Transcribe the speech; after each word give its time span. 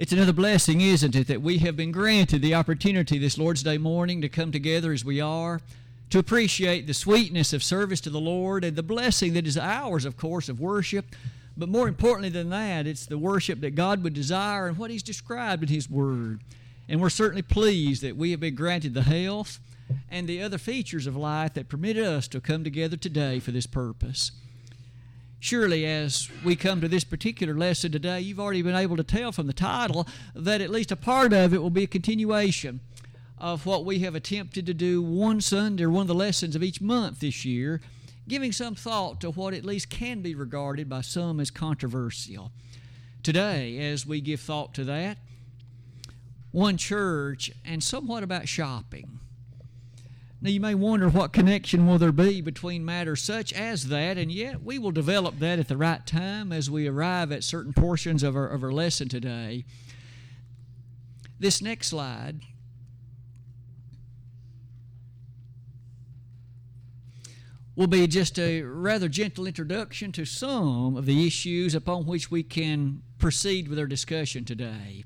It's 0.00 0.12
another 0.12 0.32
blessing, 0.32 0.80
isn't 0.80 1.14
it, 1.14 1.26
that 1.26 1.42
we 1.42 1.58
have 1.58 1.76
been 1.76 1.92
granted 1.92 2.40
the 2.40 2.54
opportunity 2.54 3.18
this 3.18 3.36
Lord's 3.36 3.62
Day 3.62 3.76
morning 3.76 4.22
to 4.22 4.30
come 4.30 4.50
together 4.50 4.94
as 4.94 5.04
we 5.04 5.20
are, 5.20 5.60
to 6.08 6.18
appreciate 6.18 6.86
the 6.86 6.94
sweetness 6.94 7.52
of 7.52 7.62
service 7.62 8.00
to 8.00 8.08
the 8.08 8.18
Lord 8.18 8.64
and 8.64 8.76
the 8.76 8.82
blessing 8.82 9.34
that 9.34 9.46
is 9.46 9.58
ours, 9.58 10.06
of 10.06 10.16
course, 10.16 10.48
of 10.48 10.58
worship. 10.58 11.04
But 11.54 11.68
more 11.68 11.86
importantly 11.86 12.30
than 12.30 12.48
that, 12.48 12.86
it's 12.86 13.04
the 13.04 13.18
worship 13.18 13.60
that 13.60 13.74
God 13.74 14.02
would 14.02 14.14
desire 14.14 14.68
and 14.68 14.78
what 14.78 14.90
He's 14.90 15.02
described 15.02 15.64
in 15.64 15.68
His 15.68 15.90
Word. 15.90 16.40
And 16.88 16.98
we're 16.98 17.10
certainly 17.10 17.42
pleased 17.42 18.02
that 18.02 18.16
we 18.16 18.30
have 18.30 18.40
been 18.40 18.54
granted 18.54 18.94
the 18.94 19.02
health 19.02 19.58
and 20.10 20.26
the 20.26 20.40
other 20.40 20.56
features 20.56 21.06
of 21.06 21.14
life 21.14 21.52
that 21.52 21.68
permitted 21.68 22.06
us 22.06 22.26
to 22.28 22.40
come 22.40 22.64
together 22.64 22.96
today 22.96 23.38
for 23.38 23.50
this 23.50 23.66
purpose. 23.66 24.32
Surely, 25.42 25.86
as 25.86 26.28
we 26.44 26.54
come 26.54 26.82
to 26.82 26.88
this 26.88 27.02
particular 27.02 27.54
lesson 27.54 27.90
today, 27.90 28.20
you've 28.20 28.38
already 28.38 28.60
been 28.60 28.74
able 28.74 28.98
to 28.98 29.02
tell 29.02 29.32
from 29.32 29.46
the 29.46 29.54
title 29.54 30.06
that 30.34 30.60
at 30.60 30.68
least 30.68 30.92
a 30.92 30.96
part 30.96 31.32
of 31.32 31.54
it 31.54 31.62
will 31.62 31.70
be 31.70 31.84
a 31.84 31.88
continuation 31.88 32.80
of 33.38 33.64
what 33.64 33.86
we 33.86 34.00
have 34.00 34.14
attempted 34.14 34.66
to 34.66 34.74
do 34.74 35.00
one 35.00 35.40
Sunday 35.40 35.84
or 35.84 35.90
one 35.90 36.02
of 36.02 36.08
the 36.08 36.14
lessons 36.14 36.54
of 36.54 36.62
each 36.62 36.82
month 36.82 37.20
this 37.20 37.42
year, 37.42 37.80
giving 38.28 38.52
some 38.52 38.74
thought 38.74 39.18
to 39.22 39.30
what 39.30 39.54
at 39.54 39.64
least 39.64 39.88
can 39.88 40.20
be 40.20 40.34
regarded 40.34 40.90
by 40.90 41.00
some 41.00 41.40
as 41.40 41.50
controversial. 41.50 42.52
Today, 43.22 43.78
as 43.78 44.04
we 44.04 44.20
give 44.20 44.40
thought 44.40 44.74
to 44.74 44.84
that, 44.84 45.16
one 46.52 46.76
church 46.76 47.50
and 47.64 47.82
somewhat 47.82 48.22
about 48.22 48.46
shopping. 48.46 49.20
Now, 50.42 50.48
you 50.48 50.60
may 50.60 50.74
wonder 50.74 51.10
what 51.10 51.34
connection 51.34 51.86
will 51.86 51.98
there 51.98 52.12
be 52.12 52.40
between 52.40 52.82
matters 52.82 53.20
such 53.20 53.52
as 53.52 53.88
that, 53.88 54.16
and 54.16 54.32
yet 54.32 54.62
we 54.62 54.78
will 54.78 54.90
develop 54.90 55.38
that 55.38 55.58
at 55.58 55.68
the 55.68 55.76
right 55.76 56.06
time 56.06 56.50
as 56.50 56.70
we 56.70 56.86
arrive 56.86 57.30
at 57.30 57.44
certain 57.44 57.74
portions 57.74 58.22
of 58.22 58.34
our, 58.34 58.48
of 58.48 58.64
our 58.64 58.72
lesson 58.72 59.08
today. 59.08 59.66
This 61.38 61.60
next 61.60 61.88
slide 61.88 62.40
will 67.76 67.86
be 67.86 68.06
just 68.06 68.38
a 68.38 68.62
rather 68.62 69.08
gentle 69.08 69.46
introduction 69.46 70.10
to 70.12 70.24
some 70.24 70.96
of 70.96 71.04
the 71.04 71.26
issues 71.26 71.74
upon 71.74 72.06
which 72.06 72.30
we 72.30 72.42
can 72.42 73.02
proceed 73.18 73.68
with 73.68 73.78
our 73.78 73.86
discussion 73.86 74.46
today. 74.46 75.04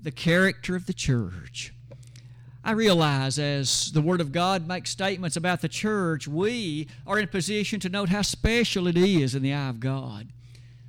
The 0.00 0.12
character 0.12 0.76
of 0.76 0.86
the 0.86 0.92
church. 0.92 1.72
I 2.66 2.72
realize 2.72 3.38
as 3.38 3.92
the 3.92 4.00
Word 4.00 4.20
of 4.20 4.32
God 4.32 4.66
makes 4.66 4.90
statements 4.90 5.36
about 5.36 5.60
the 5.60 5.68
church, 5.68 6.26
we 6.26 6.88
are 7.06 7.16
in 7.16 7.28
position 7.28 7.78
to 7.78 7.88
note 7.88 8.08
how 8.08 8.22
special 8.22 8.88
it 8.88 8.96
is 8.96 9.36
in 9.36 9.44
the 9.44 9.54
eye 9.54 9.68
of 9.68 9.78
God. 9.78 10.30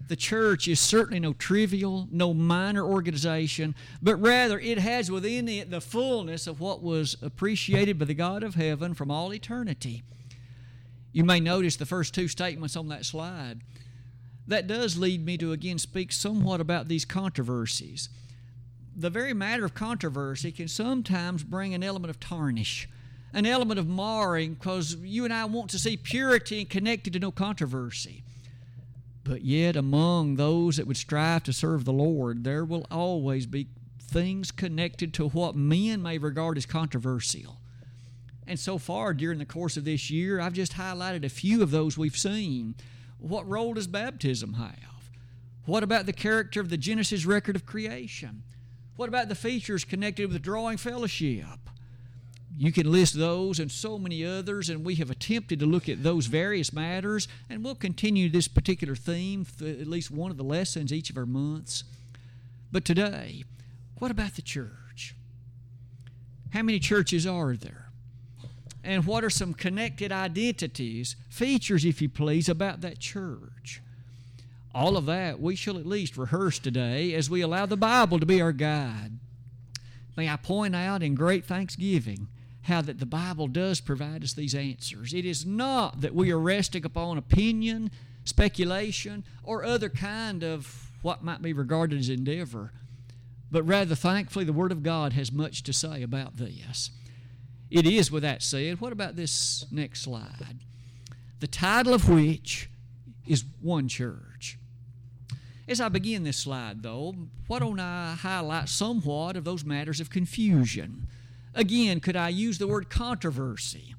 The 0.07 0.15
church 0.15 0.67
is 0.67 0.79
certainly 0.79 1.19
no 1.19 1.33
trivial, 1.33 2.07
no 2.11 2.33
minor 2.33 2.83
organization, 2.83 3.75
but 4.01 4.15
rather 4.15 4.57
it 4.57 4.79
has 4.79 5.11
within 5.11 5.47
it 5.47 5.69
the 5.69 5.79
fullness 5.79 6.47
of 6.47 6.59
what 6.59 6.81
was 6.81 7.15
appreciated 7.21 7.99
by 7.99 8.05
the 8.05 8.15
God 8.15 8.41
of 8.41 8.55
heaven 8.55 8.95
from 8.95 9.11
all 9.11 9.31
eternity. 9.31 10.01
You 11.11 11.25
may 11.25 11.39
notice 11.39 11.75
the 11.75 11.85
first 11.85 12.11
two 12.11 12.27
statements 12.27 12.75
on 12.75 12.87
that 12.87 13.05
slide. 13.05 13.61
That 14.47 14.65
does 14.65 14.97
lead 14.97 15.23
me 15.23 15.37
to 15.37 15.51
again 15.51 15.77
speak 15.77 16.11
somewhat 16.11 16.59
about 16.59 16.87
these 16.87 17.05
controversies 17.05 18.09
the 18.97 19.11
very 19.11 19.33
matter 19.33 19.63
of 19.63 19.75
controversy 19.75 20.51
can 20.51 20.67
sometimes 20.67 21.43
bring 21.43 21.75
an 21.75 21.83
element 21.83 22.09
of 22.09 22.19
tarnish, 22.19 22.89
an 23.31 23.45
element 23.45 23.79
of 23.79 23.87
marring, 23.87 24.55
because 24.55 24.95
you 24.95 25.23
and 25.23 25.31
I 25.31 25.45
want 25.45 25.69
to 25.69 25.79
see 25.79 25.95
purity 25.95 26.61
and 26.61 26.69
connected 26.69 27.13
to 27.13 27.19
no 27.19 27.31
controversy. 27.31 28.23
But 29.23 29.43
yet, 29.43 29.75
among 29.75 30.35
those 30.35 30.77
that 30.77 30.87
would 30.87 30.97
strive 30.97 31.43
to 31.43 31.53
serve 31.53 31.85
the 31.85 31.93
Lord, 31.93 32.43
there 32.43 32.65
will 32.65 32.87
always 32.89 33.45
be 33.45 33.67
things 34.01 34.51
connected 34.51 35.13
to 35.15 35.27
what 35.27 35.55
men 35.55 36.01
may 36.01 36.17
regard 36.17 36.57
as 36.57 36.65
controversial. 36.65 37.59
And 38.47 38.59
so 38.59 38.79
far, 38.79 39.13
during 39.13 39.37
the 39.37 39.45
course 39.45 39.77
of 39.77 39.83
this 39.83 40.09
year, 40.09 40.39
I've 40.39 40.53
just 40.53 40.73
highlighted 40.73 41.23
a 41.23 41.29
few 41.29 41.61
of 41.61 41.69
those 41.69 41.97
we've 41.97 42.17
seen. 42.17 42.73
What 43.19 43.47
role 43.47 43.73
does 43.75 43.87
baptism 43.87 44.53
have? 44.53 45.11
What 45.65 45.83
about 45.83 46.05
the 46.05 46.13
character 46.13 46.61
of 46.61 46.69
the 46.69 46.77
Genesis 46.77 47.25
record 47.25 47.57
of 47.57 47.65
creation? 47.65 48.43
What 48.97 49.09
about 49.09 49.29
the 49.29 49.35
features 49.35 49.85
connected 49.85 50.31
with 50.31 50.41
drawing 50.41 50.77
fellowship? 50.77 51.45
You 52.57 52.71
can 52.71 52.91
list 52.91 53.13
those 53.13 53.59
and 53.59 53.71
so 53.71 53.99
many 53.99 54.25
others, 54.25 54.69
and 54.69 54.83
we 54.83 54.95
have 54.95 55.11
attempted 55.11 55.59
to 55.59 55.67
look 55.67 55.87
at 55.87 56.01
those 56.01 56.25
various 56.25 56.73
matters, 56.73 57.27
and 57.47 57.63
we'll 57.63 57.75
continue 57.75 58.27
this 58.27 58.47
particular 58.47 58.95
theme 58.95 59.45
at 59.61 59.85
least 59.85 60.09
one 60.09 60.31
of 60.31 60.37
the 60.37 60.43
lessons 60.43 60.91
each 60.91 61.11
of 61.11 61.17
our 61.17 61.27
months. 61.27 61.83
But 62.71 62.83
today, 62.83 63.43
what 63.99 64.09
about 64.09 64.33
the 64.33 64.41
church? 64.41 65.13
How 66.51 66.63
many 66.63 66.79
churches 66.79 67.27
are 67.27 67.55
there? 67.55 67.89
And 68.83 69.05
what 69.05 69.23
are 69.23 69.29
some 69.29 69.53
connected 69.53 70.11
identities, 70.11 71.15
features, 71.29 71.85
if 71.85 72.01
you 72.01 72.09
please, 72.09 72.49
about 72.49 72.81
that 72.81 72.97
church? 72.97 73.81
All 74.77 74.95
of 74.95 75.07
that 75.07 75.39
we 75.39 75.55
shall 75.55 75.79
at 75.79 75.87
least 75.87 76.17
rehearse 76.17 76.59
today 76.59 77.15
as 77.15 77.31
we 77.31 77.41
allow 77.41 77.65
the 77.65 77.75
Bible 77.75 78.19
to 78.19 78.27
be 78.27 78.39
our 78.39 78.51
guide. 78.51 79.17
May 80.15 80.29
I 80.29 80.35
point 80.35 80.75
out 80.75 81.01
in 81.01 81.15
great 81.15 81.45
thanksgiving 81.45 82.27
how 82.61 82.81
that 82.81 82.99
the 82.99 83.07
Bible 83.07 83.47
does 83.47 83.81
provide 83.81 84.23
us 84.23 84.33
these 84.33 84.53
answers. 84.53 85.15
It 85.15 85.25
is 85.25 85.47
not 85.47 86.01
that 86.01 86.13
we 86.13 86.31
are 86.31 86.37
resting 86.37 86.85
upon 86.85 87.17
opinion, 87.17 87.89
speculation, 88.23 89.23
or 89.41 89.63
other 89.63 89.89
kind 89.89 90.43
of 90.43 90.91
what 91.01 91.23
might 91.23 91.41
be 91.41 91.53
regarded 91.53 91.97
as 91.97 92.09
endeavor, 92.09 92.71
but 93.49 93.63
rather, 93.63 93.95
thankfully, 93.95 94.45
the 94.45 94.53
Word 94.53 94.71
of 94.71 94.83
God 94.83 95.13
has 95.13 95.31
much 95.31 95.63
to 95.63 95.73
say 95.73 96.03
about 96.03 96.37
this. 96.37 96.91
It 97.71 97.87
is, 97.87 98.11
with 98.11 98.21
that 98.21 98.43
said, 98.43 98.79
what 98.79 98.93
about 98.93 99.15
this 99.15 99.65
next 99.71 100.03
slide? 100.03 100.59
The 101.39 101.47
title 101.47 101.95
of 101.95 102.07
which 102.07 102.69
is 103.25 103.43
One 103.59 103.87
Church. 103.87 104.26
As 105.67 105.81
I 105.81 105.89
begin 105.89 106.23
this 106.23 106.37
slide, 106.37 106.81
though, 106.81 107.13
why 107.47 107.59
don't 107.59 107.79
I 107.79 108.15
highlight 108.15 108.69
somewhat 108.69 109.35
of 109.35 109.43
those 109.43 109.65
matters 109.65 109.99
of 109.99 110.09
confusion? 110.09 111.07
Again, 111.53 111.99
could 111.99 112.15
I 112.15 112.29
use 112.29 112.57
the 112.57 112.67
word 112.67 112.89
controversy? 112.89 113.93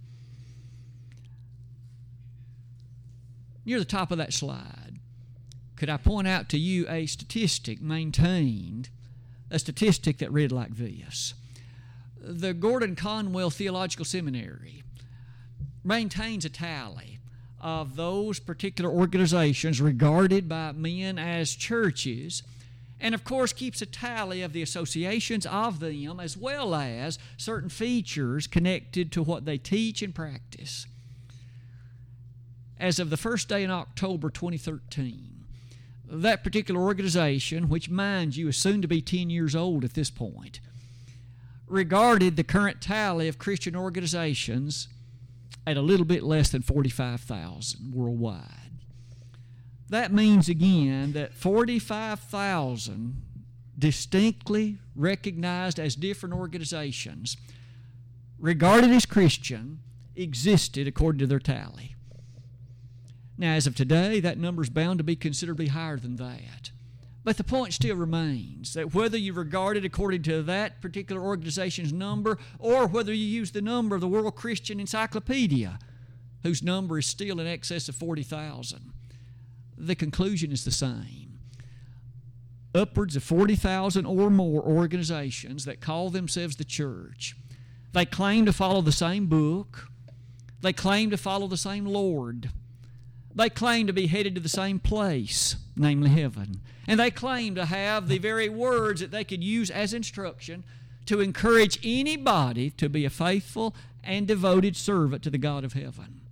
Near 3.67 3.79
the 3.79 3.85
top 3.85 4.11
of 4.11 4.17
that 4.17 4.33
slide, 4.33 4.99
could 5.77 5.91
I 5.91 5.99
point 5.99 6.27
out 6.27 6.49
to 6.51 6.59
you 6.59 6.89
a 6.89 7.05
statistic 7.05 7.83
maintained, 7.83 8.89
a 9.51 9.59
statistic 9.59 10.19
that 10.19 10.33
read 10.33 10.51
like 10.51 10.77
this? 10.77 11.35
The 12.19 12.55
Gordon 12.55 12.97
Conwell 12.97 13.51
Theological 13.51 14.07
Seminary 14.07 14.83
maintains 15.85 16.47
a 16.47 16.49
tally 16.49 17.18
of 17.61 17.97
those 17.97 18.39
particular 18.39 18.91
organizations 18.91 19.81
regarded 19.81 20.49
by 20.49 20.73
men 20.73 21.19
as 21.19 21.55
churches, 21.55 22.43
and 23.01 23.15
of 23.15 23.25
course 23.25 23.53
keeps 23.53 23.83
a 23.83 23.87
tally 23.87 24.43
of 24.43 24.53
the 24.53 24.63
associations 24.63 25.47
of 25.47 25.81
them 25.81 26.21
as 26.21 26.37
well 26.37 26.75
as 26.75 27.19
certain 27.37 27.69
features 27.69 28.47
connected 28.47 29.11
to 29.13 29.23
what 29.23 29.45
they 29.45 29.59
teach 29.59 30.03
and 30.03 30.15
practice. 30.15 30.87
As 32.79 32.99
of 32.99 33.11
the 33.11 33.17
first 33.17 33.49
day 33.49 33.65
in 33.65 33.71
October 33.71 34.31
2013, 34.31 35.45
that 36.11 36.45
particular 36.45 36.81
organization, 36.81 37.69
which, 37.69 37.91
mind 37.91 38.37
you, 38.37 38.49
is 38.49 38.57
soon 38.57 38.81
to 38.83 38.89
be 38.89 39.03
10 39.03 39.31
years 39.31 39.55
old 39.55 39.85
at 39.85 39.95
this 39.95 40.11
point, 40.11 40.61
regarded 41.67 42.37
the 42.37 42.45
current 42.45 42.81
tally 42.81 43.29
of 43.29 43.39
Christian 43.39 43.77
organizations 43.77 44.89
at 45.67 45.77
a 45.77 45.83
little 45.83 46.07
bit 46.07 46.23
less 46.23 46.51
than 46.51 46.63
45,000 46.63 47.93
worldwide. 47.93 48.45
That 49.91 50.13
means 50.13 50.49
again 50.49 51.13
that 51.13 51.35
45,000 51.35 53.23
distinctly 53.79 54.79
recognized 54.95 55.79
as 55.79 55.95
different 55.95 56.35
organizations, 56.35 57.37
regarded 58.39 58.91
as 58.91 59.07
Christian, 59.07 59.81
existed 60.17 60.89
according 60.89 61.21
to 61.21 61.27
their 61.27 61.39
tally. 61.39 61.95
Now, 63.37 63.55
as 63.55 63.67
of 63.69 63.77
today, 63.77 64.19
that 64.21 64.37
number 64.37 64.63
is 64.63 64.71
bound 64.71 64.99
to 64.99 65.05
be 65.05 65.15
considerably 65.15 65.69
higher 65.69 65.97
than 65.97 66.17
that. 66.17 66.73
But 67.29 67.37
the 67.37 67.45
point 67.45 67.75
still 67.75 67.97
remains 67.97 68.73
that 68.73 68.95
whether 68.95 69.19
you 69.19 69.35
regard 69.35 69.77
it 69.77 69.85
according 69.85 70.23
to 70.23 70.43
that 70.45 70.81
particular 70.81 71.21
organization's 71.21 71.93
number 71.93 72.39
or 72.59 72.87
whether 72.87 73.13
you 73.13 73.27
use 73.27 73.51
the 73.51 73.61
number 73.61 73.95
of 73.95 74.01
the 74.01 74.09
World 74.09 74.35
Christian 74.35 74.81
Encyclopedia, 74.81 75.79
whose 76.43 76.63
number 76.63 76.97
is 76.97 77.05
still 77.05 77.39
in 77.39 77.47
excess 77.47 77.87
of 77.87 77.97
40,000, 77.97 78.95
the 79.77 79.95
conclusion 79.95 80.53
is 80.53 80.65
the 80.65 80.71
same. 80.71 81.39
Upwards 82.75 83.15
of 83.15 83.25
40,000 83.25 84.07
or 84.07 84.31
more 84.31 84.63
organizations 84.63 85.67
that 85.67 85.83
call 85.83 86.09
themselves 86.09 86.57
the 86.57 86.65
church. 86.65 87.37
They 87.93 88.07
claim 88.07 88.47
to 88.47 88.55
follow 88.55 88.81
the 88.81 88.91
same 88.91 89.27
book, 89.27 89.89
they 90.63 90.73
claim 90.73 91.11
to 91.11 91.19
follow 91.19 91.47
the 91.47 91.59
same 91.59 91.85
Lord 91.85 92.49
They 93.39 93.49
claim 93.49 93.87
to 93.87 93.93
be 93.93 94.09
headed 94.09 94.35
to 94.35 94.41
the 94.41 94.49
same 94.49 94.81
place, 94.81 95.55
namely 95.77 96.11
heaven. 96.11 96.61
And 96.89 96.99
they 96.99 97.13
claim 97.13 97.55
to 97.55 97.67
have 97.67 98.09
the 98.09 98.19
very 98.19 98.49
words 98.49 99.01
that 99.01 99.13
they 99.13 99.23
could 99.23 99.45
use 99.45 99.71
as 99.71 99.95
instruction 99.95 100.65
to 101.07 101.21
encourage 101.21 101.79
anybody 101.85 102.71
to 102.71 102.89
be 102.89 103.05
a 103.05 103.11
faithful 103.11 103.77
and 104.03 104.27
devoted 104.27 104.77
servant 104.77 105.23
to 105.23 105.31
the 105.31 105.39
God 105.39 105.63
of 105.63 105.75
heaven. 105.75 106.23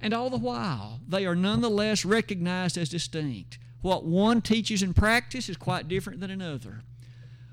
And 0.00 0.12
all 0.12 0.30
the 0.30 0.36
while, 0.36 0.98
they 1.06 1.24
are 1.26 1.36
nonetheless 1.36 2.04
recognized 2.04 2.76
as 2.76 2.88
distinct. 2.88 3.60
What 3.80 4.04
one 4.04 4.42
teaches 4.42 4.82
in 4.82 4.94
practice 4.94 5.48
is 5.48 5.56
quite 5.56 5.86
different 5.86 6.18
than 6.18 6.30
another. 6.32 6.82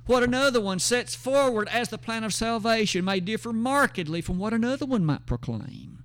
What 0.08 0.24
another 0.24 0.60
one 0.60 0.80
sets 0.80 1.14
forward 1.14 1.70
as 1.72 1.90
the 1.90 2.00
plan 2.00 2.24
of 2.24 2.34
salvation 2.34 3.06
may 3.06 3.20
differ 3.20 3.54
markedly 3.54 4.22
from 4.22 4.40
what 4.40 4.52
another 4.52 4.88
one 4.88 5.06
might 5.06 5.28
proclaim. 5.28 5.97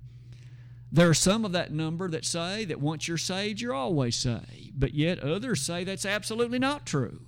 There 0.93 1.09
are 1.09 1.15
some 1.15 1.43
of 1.43 1.53
that 1.53 1.71
number 1.71 2.07
that 2.07 2.23
say 2.23 2.65
that 2.65 2.79
once 2.79 3.07
you're 3.07 3.17
saved, 3.17 3.59
you're 3.59 3.73
always 3.73 4.15
saved, 4.15 4.79
but 4.79 4.93
yet 4.93 5.17
others 5.17 5.63
say 5.63 5.83
that's 5.83 6.05
absolutely 6.05 6.59
not 6.59 6.85
true. 6.85 7.19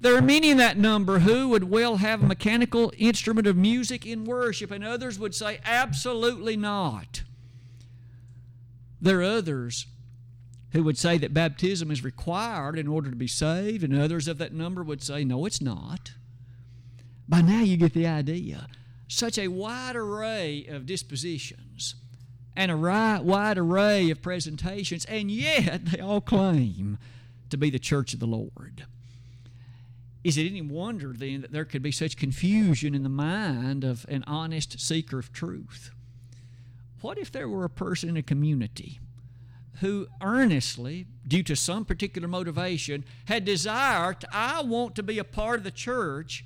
There 0.00 0.16
are 0.16 0.22
many 0.22 0.48
in 0.48 0.56
that 0.56 0.78
number 0.78 1.18
who 1.18 1.50
would 1.50 1.64
well 1.64 1.96
have 1.96 2.22
a 2.22 2.26
mechanical 2.26 2.90
instrument 2.96 3.46
of 3.46 3.54
music 3.54 4.06
in 4.06 4.24
worship, 4.24 4.70
and 4.70 4.82
others 4.82 5.18
would 5.18 5.34
say 5.34 5.60
absolutely 5.62 6.56
not. 6.56 7.22
There 8.98 9.20
are 9.20 9.24
others 9.24 9.84
who 10.72 10.82
would 10.82 10.96
say 10.96 11.18
that 11.18 11.34
baptism 11.34 11.90
is 11.90 12.02
required 12.02 12.78
in 12.78 12.88
order 12.88 13.10
to 13.10 13.16
be 13.16 13.26
saved, 13.26 13.84
and 13.84 13.94
others 13.94 14.26
of 14.26 14.38
that 14.38 14.54
number 14.54 14.82
would 14.82 15.02
say, 15.02 15.22
no, 15.22 15.44
it's 15.44 15.60
not. 15.60 16.12
By 17.28 17.42
now, 17.42 17.60
you 17.60 17.76
get 17.76 17.92
the 17.92 18.06
idea. 18.06 18.68
Such 19.06 19.36
a 19.36 19.48
wide 19.48 19.96
array 19.96 20.64
of 20.64 20.86
dispositions 20.86 21.96
and 22.56 22.70
a 22.70 22.76
wide 22.76 23.58
array 23.58 24.10
of 24.10 24.22
presentations, 24.22 25.04
and 25.06 25.30
yet 25.30 25.86
they 25.86 26.00
all 26.00 26.20
claim 26.20 26.98
to 27.48 27.56
be 27.56 27.70
the 27.70 27.78
church 27.78 28.14
of 28.14 28.20
the 28.20 28.26
Lord. 28.26 28.86
Is 30.22 30.36
it 30.36 30.46
any 30.46 30.60
wonder 30.60 31.14
then 31.14 31.40
that 31.40 31.52
there 31.52 31.64
could 31.64 31.82
be 31.82 31.92
such 31.92 32.16
confusion 32.16 32.94
in 32.94 33.02
the 33.02 33.08
mind 33.08 33.84
of 33.84 34.04
an 34.08 34.22
honest 34.26 34.78
seeker 34.78 35.18
of 35.18 35.32
truth? 35.32 35.90
What 37.00 37.16
if 37.16 37.32
there 37.32 37.48
were 37.48 37.64
a 37.64 37.70
person 37.70 38.10
in 38.10 38.16
a 38.18 38.22
community 38.22 39.00
who 39.80 40.08
earnestly, 40.20 41.06
due 41.26 41.42
to 41.44 41.56
some 41.56 41.86
particular 41.86 42.28
motivation, 42.28 43.04
had 43.24 43.46
desired, 43.46 44.26
I 44.30 44.60
want 44.60 44.94
to 44.96 45.02
be 45.02 45.18
a 45.18 45.24
part 45.24 45.58
of 45.58 45.64
the 45.64 45.70
church 45.70 46.44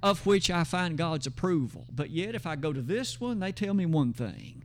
of 0.00 0.24
which 0.24 0.48
I 0.50 0.62
find 0.62 0.96
God's 0.96 1.26
approval. 1.26 1.86
But 1.90 2.10
yet, 2.10 2.36
if 2.36 2.46
I 2.46 2.54
go 2.54 2.72
to 2.72 2.82
this 2.82 3.20
one, 3.20 3.40
they 3.40 3.50
tell 3.50 3.74
me 3.74 3.86
one 3.86 4.12
thing. 4.12 4.61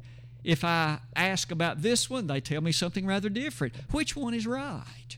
If 0.48 0.64
I 0.64 1.00
ask 1.14 1.52
about 1.52 1.82
this 1.82 2.10
one, 2.10 2.28
they 2.28 2.40
tell 2.40 2.62
me 2.62 2.72
something 2.72 3.06
rather 3.06 3.28
different. 3.28 3.76
Which 3.92 4.16
one 4.16 4.34
is 4.34 4.48
right? 4.48 5.18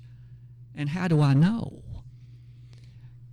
And 0.74 0.90
how 0.90 1.08
do 1.08 1.22
I 1.22 1.36
know? 1.36 1.84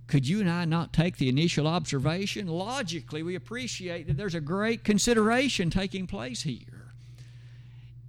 Could 0.05 0.27
you 0.27 0.39
and 0.39 0.47
I 0.47 0.65
not 0.65 0.93
take 0.93 1.17
the 1.17 1.27
initial 1.27 1.65
observation? 1.65 2.45
Logically, 2.45 3.23
we 3.23 3.33
appreciate 3.33 4.05
that 4.05 4.15
there's 4.15 4.35
a 4.35 4.39
great 4.39 4.83
consideration 4.83 5.71
taking 5.71 6.05
place 6.05 6.43
here. 6.43 6.93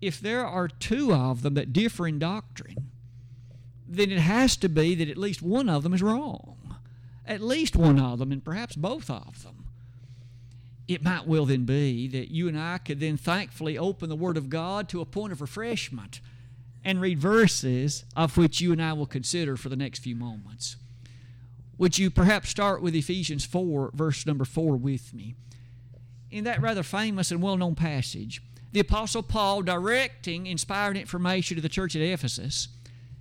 If 0.02 0.20
there 0.20 0.44
are 0.44 0.69
two 0.69 1.14
of 1.14 1.40
them 1.40 1.55
that 1.55 1.73
differ 1.73 2.06
in 2.06 2.19
doctrine, 2.19 2.90
then 3.88 4.11
it 4.11 4.19
has 4.19 4.58
to 4.58 4.69
be 4.69 4.96
that 4.96 5.08
at 5.08 5.17
least 5.17 5.40
one 5.40 5.70
of 5.70 5.82
them 5.82 5.94
is 5.94 6.02
wrong. 6.02 6.76
At 7.25 7.40
least 7.40 7.75
one 7.75 7.99
of 7.99 8.19
them, 8.19 8.32
and 8.32 8.44
perhaps 8.44 8.76
both 8.76 9.08
of 9.08 9.43
them. 9.44 9.58
It 10.88 11.05
might 11.05 11.26
well 11.26 11.44
then 11.44 11.64
be 11.64 12.08
that 12.08 12.31
you 12.31 12.49
and 12.49 12.58
I 12.58 12.79
could 12.79 12.99
then 12.99 13.19
thankfully 13.19 13.76
open 13.76 14.08
the 14.08 14.17
Word 14.17 14.38
of 14.38 14.49
God 14.49 14.88
to 14.88 15.02
a 15.02 15.06
point 15.06 15.32
of 15.32 15.43
refreshment 15.43 16.20
and 16.82 17.00
read 17.00 17.19
verses 17.19 18.05
of 18.17 18.38
which 18.38 18.62
you 18.62 18.73
and 18.73 18.82
I 18.82 18.94
will 18.94 19.06
consider 19.06 19.58
for 19.58 19.69
the 19.69 19.76
next 19.76 19.99
few 19.99 20.17
moments. 20.17 20.76
Would 21.76 21.99
you 21.99 22.11
perhaps 22.11 22.49
start 22.49 22.81
with 22.81 22.94
Ephesians 22.94 23.44
4, 23.44 23.93
verse 23.94 24.25
number 24.25 24.46
4 24.46 24.76
with 24.76 25.12
me? 25.12 25.35
In 26.31 26.44
that 26.44 26.62
rather 26.62 26.82
famous 26.82 27.31
and 27.31 27.43
well 27.43 27.58
known 27.58 27.75
passage, 27.75 28.43
the 28.73 28.81
Apostle 28.81 29.23
Paul 29.23 29.62
directing 29.62 30.46
inspired 30.46 30.96
information 30.96 31.56
to 31.56 31.61
the 31.61 31.69
church 31.69 31.94
at 31.96 32.02
Ephesus, 32.02 32.69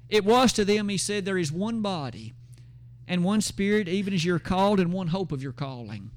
it 0.09 0.23
was 0.23 0.53
to 0.53 0.63
them, 0.63 0.87
he 0.87 0.97
said, 0.97 1.25
there 1.25 1.37
is 1.37 1.51
one 1.51 1.81
body 1.81 2.33
and 3.07 3.23
one 3.23 3.41
spirit, 3.41 3.87
even 3.87 4.13
as 4.13 4.23
you're 4.23 4.39
called, 4.39 4.79
and 4.79 4.93
one 4.93 5.07
hope 5.07 5.31
of 5.31 5.43
your 5.43 5.53
calling. 5.53 6.11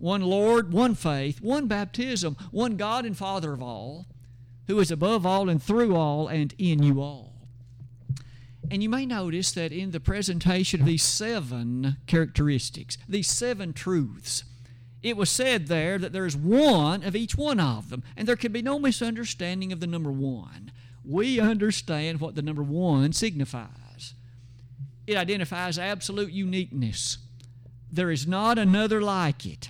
One 0.00 0.22
Lord, 0.22 0.72
one 0.72 0.94
faith, 0.94 1.42
one 1.42 1.66
baptism, 1.66 2.36
one 2.50 2.76
God 2.76 3.04
and 3.04 3.16
Father 3.16 3.52
of 3.52 3.62
all, 3.62 4.06
who 4.66 4.80
is 4.80 4.90
above 4.90 5.26
all 5.26 5.50
and 5.50 5.62
through 5.62 5.94
all 5.94 6.26
and 6.26 6.54
in 6.56 6.82
you 6.82 7.02
all. 7.02 7.34
And 8.70 8.82
you 8.82 8.88
may 8.88 9.04
notice 9.04 9.52
that 9.52 9.72
in 9.72 9.90
the 9.90 10.00
presentation 10.00 10.80
of 10.80 10.86
these 10.86 11.02
seven 11.02 11.98
characteristics, 12.06 12.96
these 13.06 13.28
seven 13.28 13.74
truths, 13.74 14.44
it 15.02 15.18
was 15.18 15.28
said 15.28 15.66
there 15.66 15.98
that 15.98 16.14
there 16.14 16.26
is 16.26 16.36
one 16.36 17.02
of 17.02 17.14
each 17.14 17.36
one 17.36 17.60
of 17.60 17.90
them, 17.90 18.02
and 18.16 18.26
there 18.26 18.36
can 18.36 18.52
be 18.52 18.62
no 18.62 18.78
misunderstanding 18.78 19.70
of 19.70 19.80
the 19.80 19.86
number 19.86 20.12
one. 20.12 20.72
We 21.04 21.38
understand 21.38 22.20
what 22.20 22.36
the 22.36 22.42
number 22.42 22.62
one 22.62 23.12
signifies. 23.12 24.14
It 25.06 25.16
identifies 25.16 25.78
absolute 25.78 26.32
uniqueness. 26.32 27.18
There 27.92 28.10
is 28.10 28.26
not 28.26 28.58
another 28.58 29.02
like 29.02 29.44
it. 29.44 29.68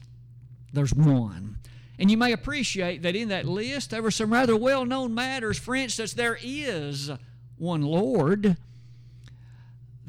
There's 0.73 0.95
one. 0.95 1.59
And 1.99 2.11
you 2.11 2.17
may 2.17 2.33
appreciate 2.33 3.03
that 3.03 3.17
in 3.17 3.29
that 3.29 3.47
list 3.47 3.91
there 3.91 4.03
were 4.03 4.11
some 4.11 4.33
rather 4.33 4.57
well 4.57 4.87
known 4.87 5.15
matters. 5.15 5.59
For 5.59 5.75
instance, 5.75 6.15
there 6.15 6.39
is 6.43 7.11
one 7.57 7.83
Lord 7.83 8.57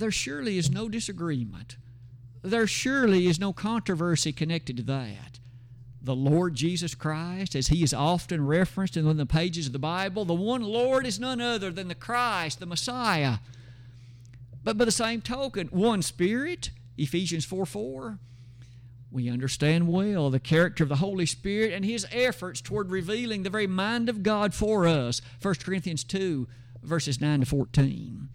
there 0.02 0.12
surely 0.12 0.58
is 0.58 0.70
no 0.70 0.90
disagreement. 0.90 1.78
There 2.42 2.68
surely 2.68 3.28
is 3.28 3.40
no 3.40 3.54
controversy 3.54 4.34
connected 4.34 4.78
to 4.78 4.84
that. 4.84 5.40
The 6.02 6.16
Lord 6.16 6.56
Jesus 6.56 6.96
Christ, 6.96 7.56
as 7.56 7.68
he 7.68 7.84
is 7.84 7.94
often 7.94 8.46
referenced 8.48 8.98
in 8.98 9.16
the 9.16 9.26
pages 9.28 9.68
of 9.68 9.74
the 9.74 9.80
Bible, 9.80 10.26
the 10.26 10.34
one 10.34 10.64
Lord 10.64 11.06
is 11.06 11.20
none 11.20 11.40
other 11.40 11.70
than 11.70 11.88
the 11.88 11.96
Christ, 11.96 12.60
the 12.60 12.66
Messiah. 12.66 13.38
But 14.64 14.80
by 14.80 14.86
the 14.86 14.92
same 14.92 15.22
token, 15.22 15.68
one 15.68 16.02
Spirit, 16.02 16.72
Ephesians 16.98 17.46
4 17.46 17.68
4. 17.68 18.20
We 19.12 19.30
understand 19.30 19.90
well 19.90 20.30
the 20.30 20.40
character 20.40 20.84
of 20.84 20.90
the 20.90 20.96
Holy 20.96 21.26
Spirit 21.26 21.74
and 21.74 21.84
his 21.84 22.08
efforts 22.12 22.62
toward 22.62 22.90
revealing 22.90 23.44
the 23.44 23.50
very 23.50 23.68
mind 23.68 24.08
of 24.08 24.24
God 24.24 24.54
for 24.54 24.88
us. 24.88 25.22
1 25.42 25.56
Corinthians 25.56 26.06
2, 26.06 26.48
verses 26.82 27.20
9 27.20 27.42
to 27.42 27.46
14. 27.46 28.30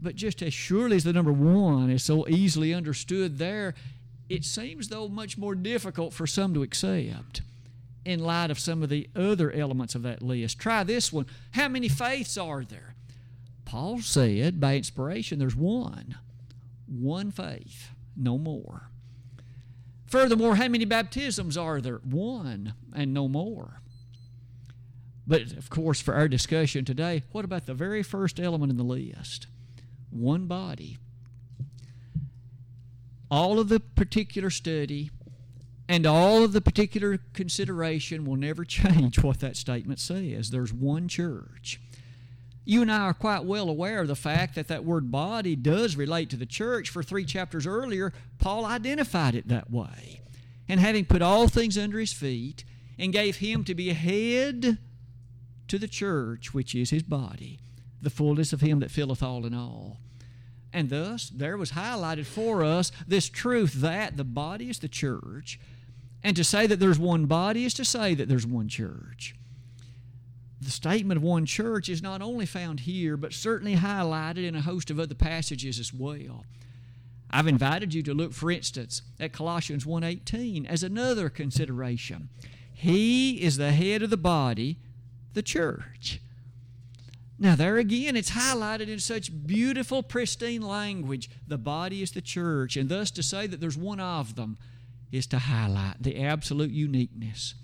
But 0.00 0.14
just 0.14 0.42
as 0.42 0.52
surely 0.52 0.96
as 0.96 1.04
the 1.04 1.14
number 1.14 1.32
one 1.32 1.88
is 1.90 2.02
so 2.02 2.28
easily 2.28 2.74
understood 2.74 3.38
there, 3.38 3.74
it 4.28 4.44
seems, 4.44 4.88
though, 4.88 5.08
much 5.08 5.38
more 5.38 5.54
difficult 5.54 6.12
for 6.12 6.26
some 6.26 6.52
to 6.52 6.62
accept 6.62 7.40
in 8.04 8.20
light 8.20 8.50
of 8.50 8.58
some 8.58 8.82
of 8.82 8.88
the 8.88 9.08
other 9.16 9.50
elements 9.50 9.94
of 9.94 10.02
that 10.02 10.20
list. 10.22 10.58
Try 10.58 10.84
this 10.84 11.12
one. 11.12 11.26
How 11.52 11.68
many 11.68 11.88
faiths 11.88 12.36
are 12.36 12.62
there? 12.62 12.94
Paul 13.64 14.00
said, 14.00 14.60
by 14.60 14.76
inspiration, 14.76 15.38
there's 15.38 15.56
one. 15.56 16.16
One 16.86 17.30
faith, 17.30 17.90
no 18.16 18.36
more. 18.38 18.90
Furthermore, 20.06 20.56
how 20.56 20.68
many 20.68 20.84
baptisms 20.84 21.56
are 21.56 21.80
there? 21.80 22.00
One 22.04 22.74
and 22.94 23.12
no 23.12 23.28
more. 23.28 23.80
But 25.26 25.52
of 25.52 25.70
course, 25.70 26.00
for 26.00 26.14
our 26.14 26.28
discussion 26.28 26.84
today, 26.84 27.24
what 27.32 27.44
about 27.44 27.66
the 27.66 27.74
very 27.74 28.02
first 28.02 28.38
element 28.38 28.70
in 28.70 28.76
the 28.76 28.84
list? 28.84 29.48
one 30.10 30.46
body. 30.46 30.98
All 33.30 33.58
of 33.58 33.68
the 33.68 33.80
particular 33.80 34.50
study 34.50 35.10
and 35.88 36.06
all 36.06 36.42
of 36.42 36.52
the 36.52 36.60
particular 36.60 37.18
consideration 37.32 38.24
will 38.24 38.36
never 38.36 38.64
change 38.64 39.22
what 39.22 39.40
that 39.40 39.56
statement 39.56 40.00
says. 40.00 40.50
There's 40.50 40.72
one 40.72 41.08
church. 41.08 41.80
You 42.66 42.82
and 42.82 42.92
I 42.92 42.98
are 42.98 43.14
quite 43.14 43.44
well 43.44 43.70
aware 43.70 44.02
of 44.02 44.08
the 44.08 44.14
fact 44.14 44.56
that 44.56 44.68
that 44.68 44.84
word 44.84 45.10
body 45.10 45.56
does 45.56 45.96
relate 45.96 46.28
to 46.30 46.36
the 46.36 46.44
church. 46.44 46.90
For 46.90 47.02
three 47.02 47.24
chapters 47.24 47.66
earlier, 47.66 48.12
Paul 48.38 48.66
identified 48.66 49.34
it 49.34 49.48
that 49.48 49.70
way. 49.70 50.20
And 50.68 50.80
having 50.80 51.06
put 51.06 51.22
all 51.22 51.46
things 51.46 51.78
under 51.78 51.98
his 51.98 52.12
feet, 52.12 52.64
and 52.98 53.12
gave 53.12 53.36
him 53.36 53.64
to 53.64 53.74
be 53.74 53.90
a 53.90 53.94
head 53.94 54.78
to 55.68 55.78
the 55.78 55.88
church, 55.88 56.54
which 56.54 56.74
is 56.74 56.90
his 56.90 57.02
body, 57.02 57.58
the 58.00 58.10
fullness 58.10 58.52
of 58.52 58.60
him 58.60 58.80
that 58.80 58.90
filleth 58.90 59.22
all 59.22 59.44
in 59.44 59.54
all. 59.54 59.98
And 60.72 60.90
thus, 60.90 61.28
there 61.28 61.56
was 61.56 61.72
highlighted 61.72 62.26
for 62.26 62.64
us 62.64 62.92
this 63.06 63.28
truth 63.28 63.74
that 63.74 64.16
the 64.16 64.24
body 64.24 64.68
is 64.70 64.78
the 64.78 64.88
church, 64.88 65.58
and 66.22 66.36
to 66.36 66.44
say 66.44 66.66
that 66.66 66.80
there's 66.80 66.98
one 66.98 67.26
body 67.26 67.64
is 67.64 67.74
to 67.74 67.84
say 67.84 68.14
that 68.14 68.28
there's 68.28 68.46
one 68.46 68.68
church. 68.68 69.34
The 70.60 70.70
statement 70.70 71.18
of 71.18 71.22
one 71.22 71.46
church 71.46 71.88
is 71.88 72.02
not 72.02 72.22
only 72.22 72.46
found 72.46 72.80
here, 72.80 73.16
but 73.16 73.32
certainly 73.32 73.76
highlighted 73.76 74.46
in 74.46 74.56
a 74.56 74.62
host 74.62 74.90
of 74.90 74.98
other 74.98 75.14
passages 75.14 75.78
as 75.78 75.92
well. 75.92 76.44
I've 77.30 77.46
invited 77.46 77.92
you 77.92 78.02
to 78.04 78.14
look, 78.14 78.32
for 78.32 78.50
instance, 78.50 79.02
at 79.20 79.32
Colossians 79.32 79.84
1.18 79.84 80.66
as 80.66 80.82
another 80.82 81.28
consideration. 81.28 82.28
He 82.72 83.42
is 83.42 83.56
the 83.56 83.72
head 83.72 84.02
of 84.02 84.10
the 84.10 84.16
body, 84.16 84.78
the 85.34 85.42
church. 85.42 86.20
Now, 87.38 87.54
there 87.54 87.76
again, 87.76 88.16
it's 88.16 88.30
highlighted 88.30 88.88
in 88.88 88.98
such 88.98 89.46
beautiful, 89.46 90.02
pristine 90.02 90.62
language. 90.62 91.28
The 91.46 91.58
body 91.58 92.00
is 92.00 92.12
the 92.12 92.22
church, 92.22 92.76
and 92.76 92.88
thus 92.88 93.10
to 93.12 93.22
say 93.22 93.46
that 93.46 93.60
there's 93.60 93.76
one 93.76 94.00
of 94.00 94.36
them 94.36 94.56
is 95.12 95.26
to 95.28 95.38
highlight 95.38 96.02
the 96.02 96.18
absolute 96.22 96.70
uniqueness. 96.70 97.54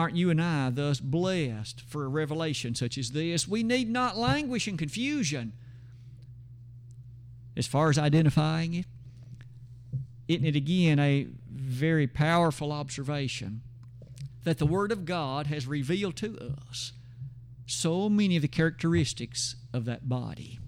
Aren't 0.00 0.16
you 0.16 0.30
and 0.30 0.40
I 0.40 0.70
thus 0.70 0.98
blessed 0.98 1.82
for 1.82 2.06
a 2.06 2.08
revelation 2.08 2.74
such 2.74 2.96
as 2.96 3.10
this? 3.10 3.46
We 3.46 3.62
need 3.62 3.90
not 3.90 4.16
languish 4.16 4.66
in 4.66 4.78
confusion 4.78 5.52
as 7.54 7.66
far 7.66 7.90
as 7.90 7.98
identifying 7.98 8.72
it. 8.72 8.86
Isn't 10.26 10.46
it 10.46 10.56
again 10.56 10.98
a 10.98 11.26
very 11.52 12.06
powerful 12.06 12.72
observation 12.72 13.60
that 14.44 14.56
the 14.56 14.64
Word 14.64 14.90
of 14.90 15.04
God 15.04 15.48
has 15.48 15.66
revealed 15.66 16.16
to 16.16 16.54
us 16.66 16.92
so 17.66 18.08
many 18.08 18.36
of 18.36 18.42
the 18.42 18.48
characteristics 18.48 19.56
of 19.74 19.84
that 19.84 20.08
body? 20.08 20.58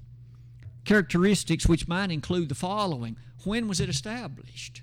Characteristics 0.84 1.66
which 1.66 1.88
might 1.88 2.10
include 2.10 2.50
the 2.50 2.54
following 2.54 3.16
When 3.44 3.66
was 3.66 3.80
it 3.80 3.88
established? 3.88 4.82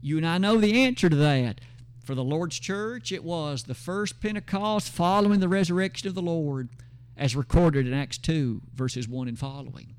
You 0.00 0.16
and 0.16 0.26
I 0.26 0.38
know 0.38 0.56
the 0.58 0.82
answer 0.84 1.08
to 1.08 1.14
that. 1.14 1.60
For 2.08 2.14
the 2.14 2.24
Lord's 2.24 2.58
church, 2.58 3.12
it 3.12 3.22
was 3.22 3.64
the 3.64 3.74
first 3.74 4.18
Pentecost 4.22 4.88
following 4.88 5.40
the 5.40 5.46
resurrection 5.48 6.08
of 6.08 6.14
the 6.14 6.22
Lord, 6.22 6.70
as 7.18 7.36
recorded 7.36 7.86
in 7.86 7.92
Acts 7.92 8.16
2, 8.16 8.62
verses 8.74 9.06
1 9.06 9.28
and 9.28 9.38
following. 9.38 9.94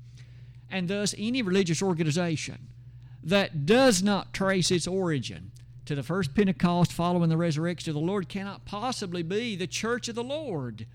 And 0.68 0.88
thus, 0.88 1.14
any 1.16 1.40
religious 1.40 1.80
organization 1.80 2.66
that 3.22 3.64
does 3.64 4.02
not 4.02 4.34
trace 4.34 4.72
its 4.72 4.88
origin 4.88 5.52
to 5.84 5.94
the 5.94 6.02
first 6.02 6.34
Pentecost 6.34 6.92
following 6.92 7.28
the 7.28 7.36
resurrection 7.36 7.90
of 7.90 7.94
the 7.94 8.00
Lord 8.00 8.28
cannot 8.28 8.64
possibly 8.64 9.22
be 9.22 9.54
the 9.54 9.68
church 9.68 10.08
of 10.08 10.16
the 10.16 10.24
Lord. 10.24 10.88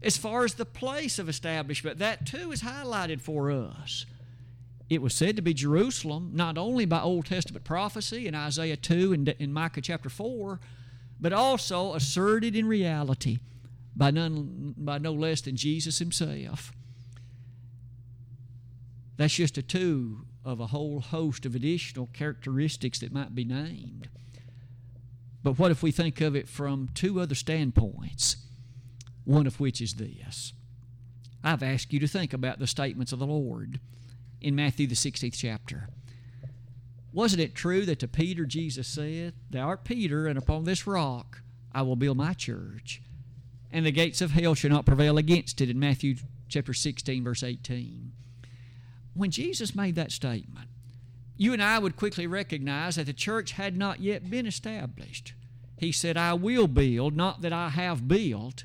As 0.00 0.16
far 0.16 0.46
as 0.46 0.54
the 0.54 0.64
place 0.64 1.18
of 1.18 1.28
establishment, 1.28 1.98
that 1.98 2.24
too 2.24 2.50
is 2.50 2.62
highlighted 2.62 3.20
for 3.20 3.50
us. 3.50 4.06
It 4.90 5.00
was 5.00 5.14
said 5.14 5.36
to 5.36 5.42
be 5.42 5.54
Jerusalem, 5.54 6.30
not 6.34 6.58
only 6.58 6.84
by 6.84 7.00
Old 7.00 7.26
Testament 7.26 7.64
prophecy 7.64 8.26
in 8.26 8.34
Isaiah 8.34 8.76
2 8.76 9.12
and 9.12 9.28
in 9.28 9.52
Micah 9.52 9.80
chapter 9.80 10.10
4, 10.10 10.60
but 11.18 11.32
also 11.32 11.94
asserted 11.94 12.54
in 12.54 12.66
reality 12.66 13.38
by, 13.96 14.10
none, 14.10 14.74
by 14.76 14.98
no 14.98 15.12
less 15.12 15.40
than 15.40 15.56
Jesus 15.56 15.98
himself. 15.98 16.72
That's 19.16 19.34
just 19.34 19.56
a 19.56 19.62
two 19.62 20.26
of 20.44 20.60
a 20.60 20.66
whole 20.66 21.00
host 21.00 21.46
of 21.46 21.54
additional 21.54 22.08
characteristics 22.12 22.98
that 22.98 23.12
might 23.12 23.34
be 23.34 23.44
named. 23.44 24.08
But 25.42 25.58
what 25.58 25.70
if 25.70 25.82
we 25.82 25.92
think 25.92 26.20
of 26.20 26.34
it 26.34 26.48
from 26.48 26.90
two 26.94 27.20
other 27.20 27.34
standpoints? 27.34 28.36
One 29.24 29.46
of 29.46 29.60
which 29.60 29.80
is 29.80 29.94
this 29.94 30.52
I've 31.42 31.62
asked 31.62 31.92
you 31.92 32.00
to 32.00 32.08
think 32.08 32.32
about 32.32 32.58
the 32.58 32.66
statements 32.66 33.12
of 33.12 33.18
the 33.18 33.26
Lord 33.26 33.78
in 34.40 34.54
Matthew, 34.54 34.86
the 34.86 34.94
16th 34.94 35.36
chapter. 35.36 35.88
Wasn't 37.12 37.40
it 37.40 37.54
true 37.54 37.86
that 37.86 38.00
to 38.00 38.08
Peter 38.08 38.44
Jesus 38.44 38.88
said, 38.88 39.34
Thou 39.50 39.68
art 39.68 39.84
Peter, 39.84 40.26
and 40.26 40.36
upon 40.36 40.64
this 40.64 40.86
rock 40.86 41.40
I 41.72 41.82
will 41.82 41.96
build 41.96 42.16
my 42.16 42.32
church, 42.32 43.02
and 43.70 43.86
the 43.86 43.92
gates 43.92 44.20
of 44.20 44.32
hell 44.32 44.54
shall 44.54 44.70
not 44.70 44.86
prevail 44.86 45.16
against 45.18 45.60
it 45.60 45.70
in 45.70 45.78
Matthew 45.78 46.16
chapter 46.48 46.74
16, 46.74 47.22
verse 47.24 47.42
18? 47.42 48.12
when 49.14 49.30
Jesus 49.30 49.74
made 49.74 49.94
that 49.94 50.12
statement, 50.12 50.68
you 51.36 51.52
and 51.52 51.62
I 51.62 51.78
would 51.78 51.96
quickly 51.96 52.26
recognize 52.26 52.96
that 52.96 53.06
the 53.06 53.12
church 53.12 53.52
had 53.52 53.76
not 53.76 54.00
yet 54.00 54.28
been 54.28 54.46
established. 54.46 55.34
He 55.78 55.92
said, 55.92 56.16
I 56.16 56.34
will 56.34 56.68
build, 56.68 57.16
not 57.16 57.40
that 57.42 57.52
I 57.52 57.70
have 57.70 58.06
built. 58.06 58.64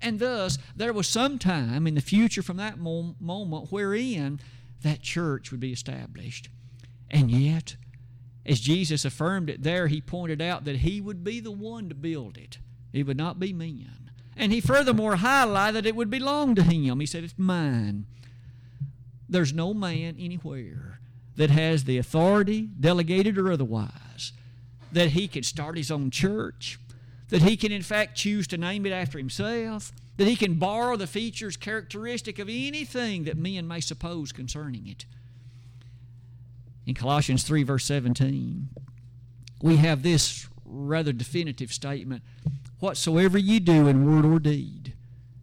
And 0.00 0.18
thus, 0.18 0.58
there 0.74 0.92
was 0.92 1.08
some 1.08 1.38
time 1.38 1.86
in 1.86 1.94
the 1.94 2.00
future 2.00 2.42
from 2.42 2.58
that 2.58 2.78
moment 2.78 3.72
wherein 3.72 4.40
that 4.82 5.02
church 5.02 5.50
would 5.50 5.60
be 5.60 5.72
established. 5.72 6.48
And 7.10 7.30
yet, 7.30 7.76
as 8.44 8.60
Jesus 8.60 9.04
affirmed 9.04 9.50
it 9.50 9.62
there, 9.62 9.88
he 9.88 10.00
pointed 10.00 10.40
out 10.40 10.64
that 10.64 10.78
he 10.78 11.00
would 11.00 11.24
be 11.24 11.40
the 11.40 11.50
one 11.50 11.88
to 11.88 11.94
build 11.94 12.36
it, 12.36 12.58
it 12.92 13.06
would 13.06 13.16
not 13.16 13.38
be 13.38 13.52
men. 13.52 14.10
And 14.36 14.52
he 14.52 14.60
furthermore 14.60 15.16
highlighted 15.16 15.74
that 15.74 15.86
it 15.86 15.96
would 15.96 16.10
belong 16.10 16.54
to 16.56 16.62
him. 16.62 17.00
He 17.00 17.06
said, 17.06 17.24
It's 17.24 17.38
mine. 17.38 18.06
There's 19.28 19.52
no 19.52 19.74
man 19.74 20.16
anywhere 20.18 21.00
that 21.36 21.50
has 21.50 21.84
the 21.84 21.98
authority, 21.98 22.68
delegated 22.78 23.38
or 23.38 23.50
otherwise, 23.50 24.32
that 24.92 25.10
he 25.10 25.26
can 25.26 25.42
start 25.42 25.76
his 25.76 25.90
own 25.90 26.10
church, 26.10 26.78
that 27.28 27.42
he 27.42 27.56
can, 27.56 27.72
in 27.72 27.82
fact, 27.82 28.16
choose 28.16 28.46
to 28.48 28.56
name 28.56 28.86
it 28.86 28.92
after 28.92 29.18
himself, 29.18 29.92
that 30.16 30.26
he 30.26 30.36
can 30.36 30.54
borrow 30.54 30.96
the 30.96 31.06
features 31.06 31.56
characteristic 31.56 32.38
of 32.38 32.48
anything 32.48 33.24
that 33.24 33.36
men 33.36 33.68
may 33.68 33.80
suppose 33.80 34.32
concerning 34.32 34.86
it. 34.86 35.04
In 36.86 36.94
Colossians 36.94 37.42
3, 37.42 37.64
verse 37.64 37.84
17, 37.84 38.68
we 39.62 39.76
have 39.76 40.02
this 40.02 40.48
rather 40.64 41.12
definitive 41.12 41.72
statement 41.72 42.22
Whatsoever 42.78 43.38
ye 43.38 43.58
do 43.58 43.88
in 43.88 44.04
word 44.04 44.26
or 44.26 44.38
deed, 44.38 44.92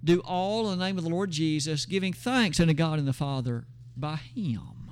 do 0.04 0.20
all 0.20 0.72
in 0.72 0.78
the 0.78 0.86
name 0.86 1.00
of 1.00 1.04
the 1.04 1.10
Lord 1.10 1.32
Jesus, 1.32 1.86
giving 1.86 2.14
thanks 2.14 2.60
unto 2.60 2.74
God 2.74 3.00
and 3.00 3.08
the 3.08 3.14
Father 3.14 3.66
by 3.98 4.18
Him. 4.18 4.92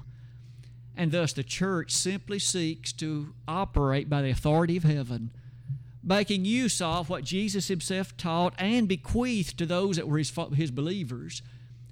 And 0.98 1.12
thus 1.12 1.34
the 1.34 1.44
church 1.44 1.92
simply 1.92 2.40
seeks 2.40 2.92
to 2.94 3.36
operate 3.48 4.10
by 4.10 4.24
the 4.24 4.32
authority 4.32 4.76
of 4.76 4.84
heaven, 4.84 5.32
making 6.04 6.46
use 6.46 6.82
of 6.82 7.10
what 7.10 7.24
Jesus 7.24 7.68
Himself 7.68 8.16
taught 8.18 8.54
and 8.58 8.88
bequeathed 8.88 9.58
to 9.58 9.66
those 9.66 9.98
that 9.98 10.08
were 10.08 10.18
His, 10.18 10.32
his 10.56 10.72
believers. 10.72 11.42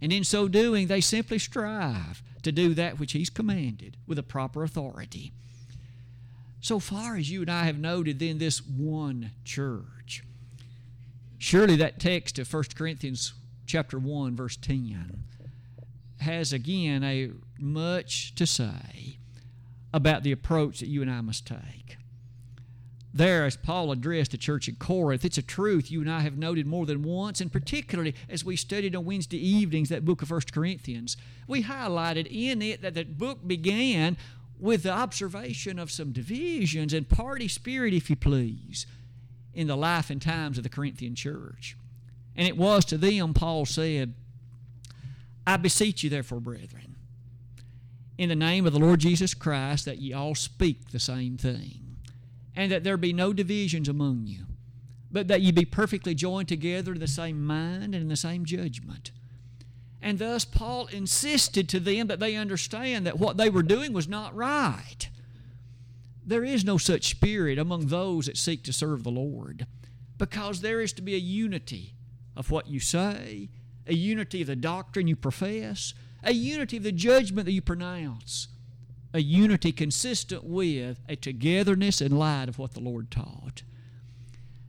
And 0.01 0.11
in 0.11 0.23
so 0.23 0.47
doing, 0.47 0.87
they 0.87 1.01
simply 1.01 1.39
strive 1.39 2.23
to 2.43 2.51
do 2.51 2.73
that 2.73 2.99
which 2.99 3.11
He's 3.11 3.29
commanded 3.29 3.97
with 4.07 4.17
a 4.17 4.23
proper 4.23 4.63
authority. 4.63 5.31
So 6.61 6.79
far 6.79 7.15
as 7.15 7.31
you 7.31 7.41
and 7.41 7.51
I 7.51 7.65
have 7.65 7.77
noted, 7.77 8.19
then, 8.19 8.37
this 8.37 8.65
one 8.65 9.31
church. 9.45 10.23
Surely 11.37 11.77
that 11.77 11.99
text 11.99 12.37
of 12.37 12.51
1 12.51 12.63
Corinthians 12.75 13.33
chapter 13.65 13.97
1, 13.97 14.35
verse 14.35 14.57
10 14.57 15.23
has 16.19 16.51
again 16.51 17.03
a 17.03 17.31
much 17.57 18.35
to 18.35 18.45
say 18.45 19.17
about 19.93 20.23
the 20.23 20.33
approach 20.33 20.79
that 20.79 20.89
you 20.89 21.01
and 21.01 21.09
I 21.09 21.21
must 21.21 21.47
take. 21.47 21.95
There, 23.11 23.45
as 23.45 23.57
Paul 23.57 23.91
addressed 23.91 24.31
the 24.31 24.37
church 24.37 24.69
at 24.69 24.77
Corinth, 24.77 25.25
it's 25.25 25.39
a 25.39 25.41
truth 25.43 25.89
you 25.89 26.01
and 26.01 26.11
I 26.11 26.19
have 26.19 26.37
noted 26.37 26.67
more 26.67 26.85
than 26.85 27.01
once, 27.01 27.41
and 27.41 27.51
particularly 27.51 28.13
as 28.29 28.45
we 28.45 28.55
studied 28.55 28.95
on 28.95 29.05
Wednesday 29.05 29.37
evenings 29.37 29.89
that 29.89 30.05
book 30.05 30.21
of 30.21 30.29
1 30.29 30.41
Corinthians. 30.51 31.17
We 31.47 31.63
highlighted 31.63 32.27
in 32.29 32.61
it 32.61 32.83
that 32.83 32.93
the 32.93 33.05
book 33.05 33.47
began 33.47 34.15
with 34.59 34.83
the 34.83 34.91
observation 34.91 35.79
of 35.79 35.89
some 35.89 36.11
divisions 36.11 36.93
and 36.93 37.09
party 37.09 37.47
spirit, 37.47 37.93
if 37.93 38.09
you 38.09 38.15
please, 38.15 38.85
in 39.53 39.67
the 39.67 39.77
life 39.77 40.09
and 40.09 40.21
times 40.21 40.57
of 40.57 40.63
the 40.63 40.69
Corinthian 40.69 41.15
church. 41.15 41.75
And 42.35 42.47
it 42.47 42.57
was 42.57 42.85
to 42.85 42.97
them, 42.97 43.33
Paul 43.33 43.65
said, 43.65 44.13
I 45.47 45.57
beseech 45.57 46.03
you, 46.03 46.11
therefore, 46.11 46.39
brethren, 46.39 46.95
in 48.19 48.29
the 48.29 48.35
name 48.35 48.67
of 48.67 48.73
the 48.73 48.79
Lord 48.79 48.99
Jesus 48.99 49.33
Christ, 49.33 49.85
that 49.85 49.97
ye 49.97 50.13
all 50.13 50.35
speak 50.35 50.91
the 50.91 50.99
same 50.99 51.37
thing, 51.37 51.88
and 52.59 52.73
that 52.73 52.83
there 52.83 52.97
be 52.97 53.13
no 53.13 53.31
divisions 53.31 53.87
among 53.87 54.27
you, 54.27 54.45
but 55.09 55.29
that 55.29 55.39
ye 55.39 55.49
be 55.49 55.63
perfectly 55.63 56.13
joined 56.13 56.49
together 56.49 56.91
in 56.91 56.99
the 56.99 57.07
same 57.07 57.41
mind 57.41 57.95
and 57.95 57.95
in 57.95 58.09
the 58.09 58.17
same 58.17 58.43
judgment. 58.43 59.11
And 60.01 60.19
thus, 60.19 60.43
Paul 60.43 60.87
insisted 60.87 61.69
to 61.69 61.79
them 61.79 62.07
that 62.07 62.19
they 62.19 62.35
understand 62.35 63.05
that 63.05 63.17
what 63.17 63.37
they 63.37 63.49
were 63.49 63.63
doing 63.63 63.93
was 63.93 64.09
not 64.09 64.35
right. 64.35 65.07
There 66.25 66.43
is 66.43 66.65
no 66.65 66.77
such 66.77 67.11
spirit 67.11 67.57
among 67.57 67.87
those 67.87 68.25
that 68.25 68.35
seek 68.35 68.63
to 68.63 68.73
serve 68.73 69.05
the 69.05 69.09
Lord, 69.09 69.65
because 70.17 70.59
there 70.59 70.81
is 70.81 70.91
to 70.93 71.01
be 71.01 71.15
a 71.15 71.17
unity 71.17 71.93
of 72.35 72.51
what 72.51 72.67
you 72.67 72.81
say 72.81 73.47
a 73.87 73.93
unity 73.93 74.41
of 74.41 74.47
the 74.47 74.55
doctrine 74.55 75.07
you 75.07 75.15
profess, 75.15 75.93
a 76.23 76.33
unity 76.33 76.77
of 76.77 76.83
the 76.83 76.91
judgment 76.91 77.45
that 77.45 77.53
you 77.53 77.61
pronounce, 77.61 78.49
a 79.13 79.21
unity 79.21 79.71
consistent 79.71 80.43
with 80.43 80.99
a 81.07 81.15
togetherness 81.15 82.01
and 82.01 82.17
light 82.17 82.49
of 82.49 82.59
what 82.59 82.73
the 82.73 82.79
Lord 82.79 83.09
taught. 83.09 83.63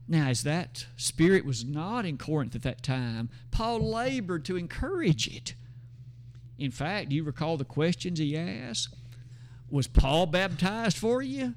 Now, 0.08 0.28
as 0.28 0.42
that 0.42 0.86
spirit 0.96 1.44
was 1.44 1.64
not 1.64 2.04
in 2.04 2.18
Corinth 2.18 2.54
at 2.54 2.62
that 2.62 2.82
time, 2.82 3.28
Paul 3.50 3.80
labored 3.80 4.44
to 4.46 4.56
encourage 4.56 5.28
it. 5.28 5.54
In 6.58 6.70
fact, 6.70 7.12
you 7.12 7.22
recall 7.22 7.56
the 7.56 7.64
questions 7.64 8.18
he 8.18 8.36
asked? 8.36 8.94
Was 9.70 9.86
Paul 9.86 10.26
baptized 10.26 10.98
for 10.98 11.22
you? 11.22 11.54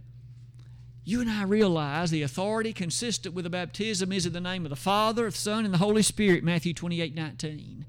you 1.05 1.19
and 1.19 1.29
I 1.29 1.43
realize 1.43 2.11
the 2.11 2.21
authority 2.21 2.71
consistent 2.71 3.35
with 3.35 3.43
the 3.43 3.49
baptism 3.49 4.11
is 4.11 4.25
in 4.25 4.33
the 4.33 4.39
name 4.39 4.65
of 4.65 4.69
the 4.69 4.75
Father, 4.75 5.25
the 5.25 5.31
Son, 5.31 5.65
and 5.65 5.73
the 5.73 5.79
Holy 5.79 6.01
Spirit, 6.01 6.43
Matthew 6.43 6.73
28 6.73 7.13
19. 7.13 7.85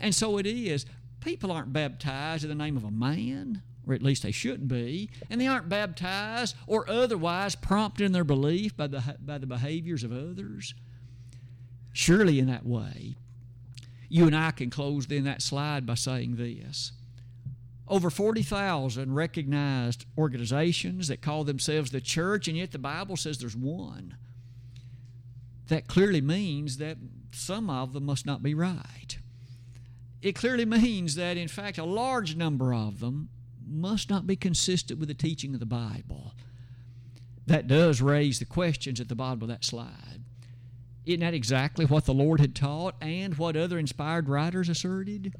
And 0.00 0.14
so 0.14 0.38
it 0.38 0.46
is. 0.46 0.86
People 1.20 1.52
aren't 1.52 1.72
baptized 1.72 2.44
in 2.44 2.48
the 2.48 2.54
name 2.54 2.76
of 2.76 2.84
a 2.84 2.90
man, 2.90 3.62
or 3.88 3.94
at 3.94 4.02
least 4.02 4.22
they 4.22 4.30
shouldn't 4.30 4.68
be, 4.68 5.08
and 5.30 5.40
they 5.40 5.46
aren't 5.46 5.68
baptized 5.68 6.54
or 6.66 6.88
otherwise 6.88 7.54
prompted 7.54 8.04
in 8.04 8.12
their 8.12 8.22
belief 8.24 8.76
by 8.76 8.86
the, 8.86 9.16
by 9.18 9.38
the 9.38 9.46
behaviors 9.46 10.04
of 10.04 10.12
others. 10.12 10.74
Surely, 11.92 12.38
in 12.38 12.46
that 12.46 12.66
way, 12.66 13.16
You 14.08 14.26
and 14.26 14.36
I 14.36 14.50
can 14.52 14.70
close 14.70 15.06
then 15.06 15.24
that 15.24 15.42
slide 15.42 15.84
by 15.86 15.94
saying 15.94 16.36
this. 16.36 16.92
Over 17.86 18.10
40,000 18.10 19.14
recognized 19.14 20.04
organizations 20.16 21.08
that 21.08 21.22
call 21.22 21.44
themselves 21.44 21.90
the 21.90 22.00
church, 22.00 22.48
and 22.48 22.56
yet 22.56 22.72
the 22.72 22.78
Bible 22.78 23.16
says 23.16 23.38
there's 23.38 23.56
one. 23.56 24.16
That 25.68 25.86
clearly 25.86 26.20
means 26.20 26.78
that 26.78 26.98
some 27.32 27.68
of 27.68 27.92
them 27.92 28.06
must 28.06 28.26
not 28.26 28.42
be 28.42 28.54
right. 28.54 29.18
It 30.22 30.34
clearly 30.34 30.64
means 30.64 31.14
that, 31.14 31.36
in 31.36 31.48
fact, 31.48 31.78
a 31.78 31.84
large 31.84 32.36
number 32.36 32.74
of 32.74 33.00
them 33.00 33.28
must 33.68 34.10
not 34.10 34.26
be 34.26 34.36
consistent 34.36 34.98
with 34.98 35.08
the 35.08 35.14
teaching 35.14 35.54
of 35.54 35.60
the 35.60 35.66
Bible. 35.66 36.34
That 37.46 37.66
does 37.66 38.02
raise 38.02 38.38
the 38.38 38.44
questions 38.44 39.00
at 39.00 39.08
the 39.08 39.14
bottom 39.14 39.42
of 39.42 39.48
that 39.48 39.64
slide. 39.64 40.22
Isn't 41.06 41.20
that 41.20 41.32
exactly 41.32 41.86
what 41.86 42.04
the 42.04 42.12
Lord 42.12 42.40
had 42.40 42.54
taught 42.54 42.94
and 43.00 43.38
what 43.38 43.56
other 43.56 43.78
inspired 43.78 44.28
writers 44.28 44.68
asserted? 44.68 45.34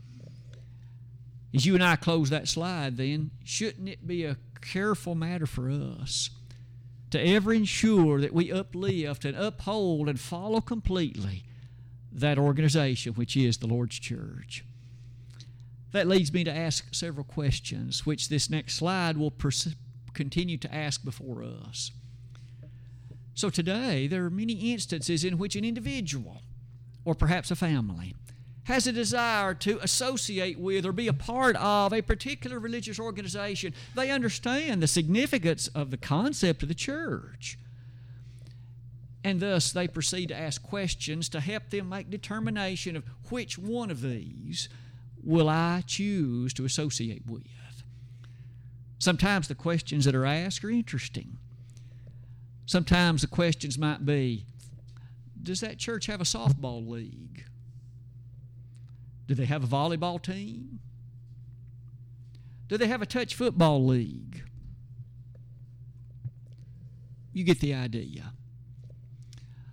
As 1.55 1.67
you 1.67 1.75
and 1.75 1.85
I 1.85 1.97
close 1.97 2.31
that 2.31 2.49
slide, 2.49 2.97
then, 2.97 3.31
shouldn't 3.45 3.89
it 3.89 4.07
be 4.07 4.25
a 4.25 4.39
careful 4.63 5.15
matter 5.15 5.47
for 5.47 5.71
us 5.71 6.31
to 7.11 7.21
ever 7.21 7.53
ensure 7.53 8.21
that 8.21 8.33
we 8.33 8.53
uplift 8.53 9.25
and 9.25 9.37
uphold 9.37 10.09
and 10.09 10.19
follow 10.19 10.61
completely 10.61 11.45
that 12.11 12.39
organization 12.39 13.15
which 13.15 13.37
is 13.37 13.59
the 13.59 13.67
Lord's 13.67 13.99
church? 13.99 14.65
That 15.93 16.07
leads 16.07 16.33
me 16.33 16.45
to 16.45 16.55
ask 16.55 16.95
several 16.95 17.25
questions, 17.25 18.05
which 18.05 18.29
this 18.29 18.51
next 18.51 18.75
slide 18.75 19.17
will 19.17 19.31
pers- 19.31 19.75
continue 20.13 20.59
to 20.59 20.75
ask 20.75 21.05
before 21.05 21.43
us. 21.43 21.93
So 23.35 23.51
today, 23.51 24.07
there 24.07 24.25
are 24.25 24.31
many 24.31 24.73
instances 24.73 25.25
in 25.25 25.39
which 25.39 25.57
an 25.57 25.65
individual, 25.65 26.43
or 27.05 27.15
perhaps 27.15 27.51
a 27.51 27.57
family, 27.57 28.15
has 28.65 28.87
a 28.87 28.93
desire 28.93 29.55
to 29.55 29.79
associate 29.83 30.59
with 30.59 30.85
or 30.85 30.93
be 30.93 31.09
a 31.09 31.13
part 31.15 31.57
of 31.57 31.93
a 31.93 32.03
particular 32.03 32.59
religious 32.59 32.99
organization. 32.99 33.73
They 33.95 34.11
understand 34.11 34.83
the 34.83 34.87
significance 34.87 35.69
of 35.69 35.91
the 35.91 35.97
concept 35.97 36.63
of 36.63 36.69
the 36.69 36.75
church. 36.75 37.59
And 39.25 39.41
thus, 39.41 39.73
they 39.73 39.89
proceed 39.89 40.29
to 40.29 40.37
ask 40.37 40.63
questions 40.63 41.31
to 41.31 41.41
help 41.41 41.71
them 41.71 41.89
make 41.89 42.11
determination 42.11 42.95
of 42.95 43.05
which 43.31 43.57
one 43.57 43.91
of 43.91 44.03
these 44.03 44.69
will 45.23 45.49
I 45.49 45.83
choose 45.87 46.53
to 46.55 46.65
associate 46.65 47.23
with? 47.27 47.43
Sometimes 48.99 49.49
the 49.49 49.55
questions 49.55 50.05
that 50.05 50.15
are 50.15 50.27
asked 50.27 50.65
are 50.65 50.71
interesting. 50.71 51.39
Sometimes 52.67 53.23
the 53.23 53.29
questions 53.29 53.79
might 53.79 54.05
be 54.05 54.45
Does 55.43 55.61
that 55.61 55.79
church 55.79 56.07
have 56.07 56.21
a 56.21 56.25
softball 56.25 56.87
league? 56.87 57.45
Do 59.27 59.35
they 59.35 59.45
have 59.45 59.63
a 59.63 59.67
volleyball 59.67 60.21
team? 60.21 60.81
Do 62.67 62.77
they 62.77 62.87
have 62.87 63.03
a 63.03 63.07
touch 63.07 63.35
football 63.35 63.85
league? 63.85 64.43
You 67.33 67.45
get 67.45 67.61
the 67.61 67.73
idea. 67.73 68.33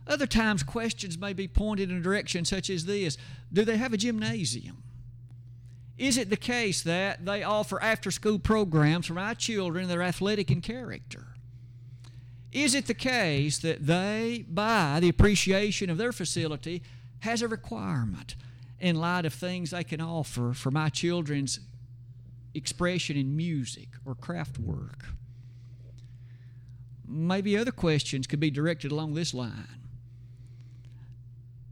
Other 0.07 0.27
times, 0.27 0.61
questions 0.61 1.17
may 1.17 1.33
be 1.33 1.47
pointed 1.47 1.89
in 1.89 1.97
a 1.97 2.01
direction 2.01 2.45
such 2.45 2.69
as 2.69 2.85
this 2.85 3.17
Do 3.51 3.65
they 3.65 3.77
have 3.77 3.91
a 3.91 3.97
gymnasium? 3.97 4.83
Is 5.97 6.17
it 6.17 6.29
the 6.29 6.37
case 6.37 6.81
that 6.83 7.25
they 7.25 7.43
offer 7.43 7.81
after 7.81 8.11
school 8.11 8.37
programs 8.37 9.05
for 9.05 9.13
my 9.13 9.33
children 9.33 9.87
that 9.87 9.97
are 9.97 10.01
athletic 10.01 10.51
in 10.51 10.61
character? 10.61 11.27
Is 12.51 12.75
it 12.75 12.87
the 12.87 12.93
case 12.93 13.57
that 13.59 13.85
they, 13.85 14.45
by 14.47 14.99
the 14.99 15.09
appreciation 15.09 15.89
of 15.89 15.97
their 15.97 16.11
facility, 16.11 16.83
has 17.19 17.41
a 17.41 17.47
requirement 17.47 18.35
in 18.79 18.95
light 18.95 19.25
of 19.25 19.33
things 19.33 19.71
they 19.71 19.83
can 19.83 20.01
offer 20.01 20.53
for 20.53 20.71
my 20.71 20.89
children's 20.89 21.59
expression 22.53 23.17
in 23.17 23.35
music 23.35 23.89
or 24.05 24.15
craft 24.15 24.57
work? 24.57 25.05
Maybe 27.07 27.57
other 27.57 27.71
questions 27.71 28.27
could 28.27 28.39
be 28.39 28.51
directed 28.51 28.91
along 28.91 29.13
this 29.13 29.33
line. 29.33 29.87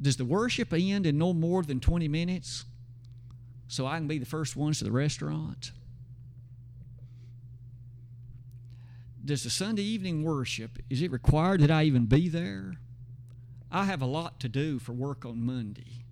Does 0.02 0.18
the 0.18 0.26
worship 0.26 0.74
end 0.74 1.06
in 1.06 1.18
no 1.18 1.34
more 1.34 1.64
than 1.64 1.80
20 1.80 2.08
minutes? 2.08 2.66
So 3.74 3.88
I 3.88 3.98
can 3.98 4.08
be 4.08 4.20
the 4.20 4.26
first 4.26 4.56
ones 4.56 4.78
to 4.78 4.84
the 4.84 4.92
restaurant? 4.92 5.72
Does 9.26 9.44
the 9.44 9.50
Sunday 9.50 9.82
evening 9.82 10.24
worship, 10.24 10.78
is 10.92 11.02
it 11.02 11.12
required 11.12 11.62
that 11.62 11.72
I 11.72 11.84
even 11.86 12.06
be 12.06 12.30
there? 12.30 12.76
I 13.72 13.86
have 13.86 14.04
a 14.04 14.06
lot 14.06 14.40
to 14.42 14.50
do 14.50 14.78
for 14.78 14.94
work 14.94 15.26
on 15.26 15.44
Monday. 15.44 16.06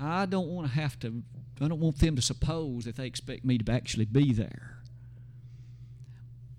I 0.00 0.24
don't 0.24 0.48
want 0.48 0.68
to 0.68 0.72
have 0.72 0.98
to, 1.00 1.22
I 1.60 1.68
don't 1.68 1.80
want 1.80 1.98
them 1.98 2.16
to 2.16 2.22
suppose 2.22 2.86
that 2.86 2.96
they 2.96 3.06
expect 3.06 3.44
me 3.44 3.58
to 3.58 3.72
actually 3.72 4.06
be 4.06 4.32
there. 4.32 4.78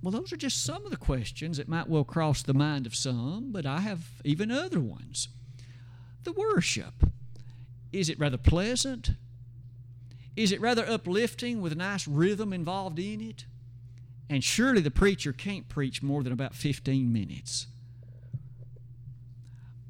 Well, 0.04 0.12
those 0.12 0.32
are 0.32 0.38
just 0.38 0.64
some 0.64 0.86
of 0.86 0.92
the 0.92 0.98
questions 0.98 1.58
that 1.58 1.68
might 1.68 1.90
well 1.90 2.04
cross 2.04 2.44
the 2.44 2.54
mind 2.54 2.86
of 2.86 2.96
some, 2.96 3.52
but 3.52 3.66
I 3.66 3.80
have 3.80 4.12
even 4.24 4.52
other 4.52 4.80
ones. 4.80 5.30
The 6.24 6.34
worship, 6.34 7.04
is 7.92 8.10
it 8.10 8.20
rather 8.20 8.38
pleasant? 8.38 9.12
Is 10.38 10.52
it 10.52 10.62
rather 10.62 10.88
uplifting 10.88 11.62
with 11.62 11.72
a 11.72 11.76
nice 11.76 12.08
rhythm 12.08 12.54
involved 12.54 13.00
in 13.00 13.20
it? 13.20 13.46
And 14.30 14.44
surely 14.44 14.82
the 14.82 14.92
preacher 14.92 15.34
can't 15.34 15.68
preach 15.68 16.04
more 16.04 16.22
than 16.22 16.32
about 16.32 16.54
15 16.54 17.12
minutes. 17.12 17.66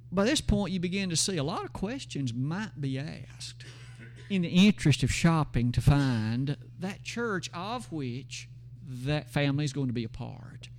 By 0.10 0.24
this 0.24 0.40
point, 0.40 0.72
you 0.72 0.80
begin 0.80 1.10
to 1.10 1.18
see 1.18 1.36
a 1.36 1.44
lot 1.44 1.66
of 1.66 1.74
questions 1.74 2.34
might 2.34 2.80
be 2.80 2.98
asked 2.98 3.66
in 4.30 4.42
the 4.42 4.48
interest 4.48 5.04
of 5.04 5.12
shopping 5.12 5.74
to 5.74 5.82
find 5.82 6.56
that 6.80 7.04
church 7.04 7.50
of 7.54 7.92
which 7.92 8.48
that 8.88 9.30
family 9.30 9.66
is 9.66 9.74
going 9.74 9.88
to 9.88 9.94
be 9.94 10.06
a 10.06 10.10
part. 10.10 10.70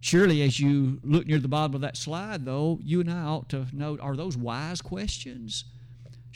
Surely, 0.00 0.40
as 0.40 0.58
you 0.58 0.98
look 1.02 1.26
near 1.26 1.38
the 1.38 1.48
bottom 1.48 1.74
of 1.74 1.82
that 1.82 1.96
slide, 1.96 2.46
though, 2.46 2.78
you 2.82 3.00
and 3.00 3.10
I 3.10 3.22
ought 3.22 3.50
to 3.50 3.66
note 3.72 4.00
are 4.00 4.16
those 4.16 4.36
wise 4.36 4.80
questions? 4.80 5.64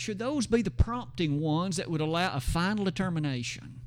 Should 0.01 0.19
those 0.19 0.47
be 0.47 0.63
the 0.63 0.71
prompting 0.71 1.43
ones 1.43 1.77
that 1.77 1.91
would 1.91 2.01
allow 2.01 2.35
a 2.35 2.41
final 2.41 2.87
determination? 2.87 3.83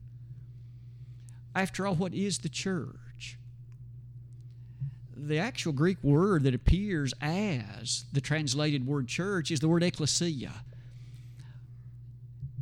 After 1.55 1.87
all, 1.87 1.95
what 1.95 2.13
is 2.13 2.37
the 2.37 2.49
church? 2.49 3.39
The 5.17 5.39
actual 5.39 5.73
Greek 5.73 5.97
word 6.03 6.43
that 6.43 6.53
appears 6.53 7.15
as 7.19 8.05
the 8.13 8.21
translated 8.21 8.85
word 8.85 9.07
church 9.07 9.49
is 9.49 9.59
the 9.59 9.67
word 9.67 9.81
ecclesia. 9.81 10.53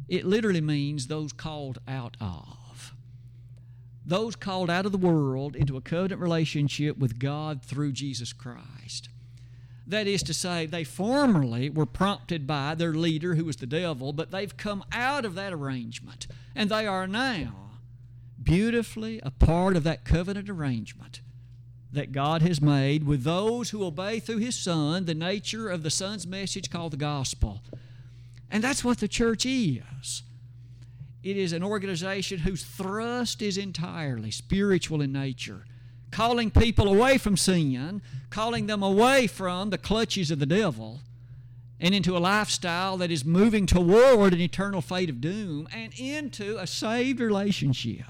It 0.08 0.26
literally 0.26 0.62
means 0.62 1.08
those 1.08 1.34
called 1.34 1.80
out 1.90 2.16
of. 2.22 2.94
Those 4.06 4.38
called 4.38 4.70
out 4.70 4.86
of 4.86 4.94
the 4.94 4.98
world 4.98 5.58
into 5.58 5.76
a 5.76 5.82
covenant 5.82 6.22
relationship 6.22 6.98
with 6.98 7.20
God 7.20 7.62
through 7.62 7.92
Jesus 7.92 8.32
Christ. 8.32 9.10
That 9.91 10.08
is 10.08 10.23
to 10.23 10.34
say, 10.34 10.65
they 10.65 10.86
formerly 10.86 11.69
were 11.69 11.86
prompted 11.86 12.47
by 12.47 12.75
their 12.75 12.93
leader, 12.93 13.36
who 13.36 13.43
was 13.43 13.58
the 13.58 13.65
devil, 13.65 14.13
but 14.13 14.32
they've 14.32 14.56
come 14.56 14.86
out 14.93 15.25
of 15.25 15.36
that 15.36 15.51
arrangement. 15.51 16.27
And 16.56 16.69
they 16.69 16.88
are 16.88 17.08
now 17.08 17.71
beautifully 18.41 19.19
a 19.21 19.32
part 19.32 19.75
of 19.75 19.84
that 19.84 20.06
covenant 20.06 20.49
arrangement 20.49 21.19
that 21.91 22.13
God 22.13 22.41
has 22.41 22.62
made 22.62 23.04
with 23.04 23.25
those 23.25 23.71
who 23.71 23.84
obey 23.84 24.21
through 24.21 24.38
His 24.38 24.56
Son 24.56 25.04
the 25.04 25.13
nature 25.13 25.69
of 25.69 25.84
the 25.84 25.89
Son's 25.89 26.25
message 26.25 26.69
called 26.69 26.93
the 26.93 26.97
gospel. 26.97 27.62
And 28.49 28.63
that's 28.63 28.86
what 28.86 28.99
the 28.99 29.10
church 29.10 29.45
is. 29.45 30.23
It 31.21 31.36
is 31.36 31.51
an 31.51 31.63
organization 31.63 32.39
whose 32.39 32.63
thrust 32.63 33.41
is 33.41 33.58
entirely 33.58 34.32
spiritual 34.32 35.01
in 35.01 35.12
nature 35.12 35.65
calling 36.12 36.52
people 36.52 36.88
away 36.88 37.17
from 37.17 37.38
sin, 37.38 38.02
calling 38.30 38.67
them 38.67 38.84
away 38.84 39.28
from 39.28 39.69
the 39.69 39.78
clutches 39.78 40.30
of 40.30 40.39
the 40.39 40.45
devil, 40.45 41.00
and 41.80 41.95
into 41.95 42.15
a 42.15 42.19
lifestyle 42.19 42.97
that 42.97 43.10
is 43.10 43.26
moving 43.26 43.65
toward 43.65 44.34
an 44.34 44.41
eternal 44.41 44.82
fate 44.82 45.10
of 45.10 45.19
doom 45.19 45.67
and 45.74 45.93
into 45.97 46.58
a 46.58 46.67
saved 46.67 47.19
relationship. 47.19 48.06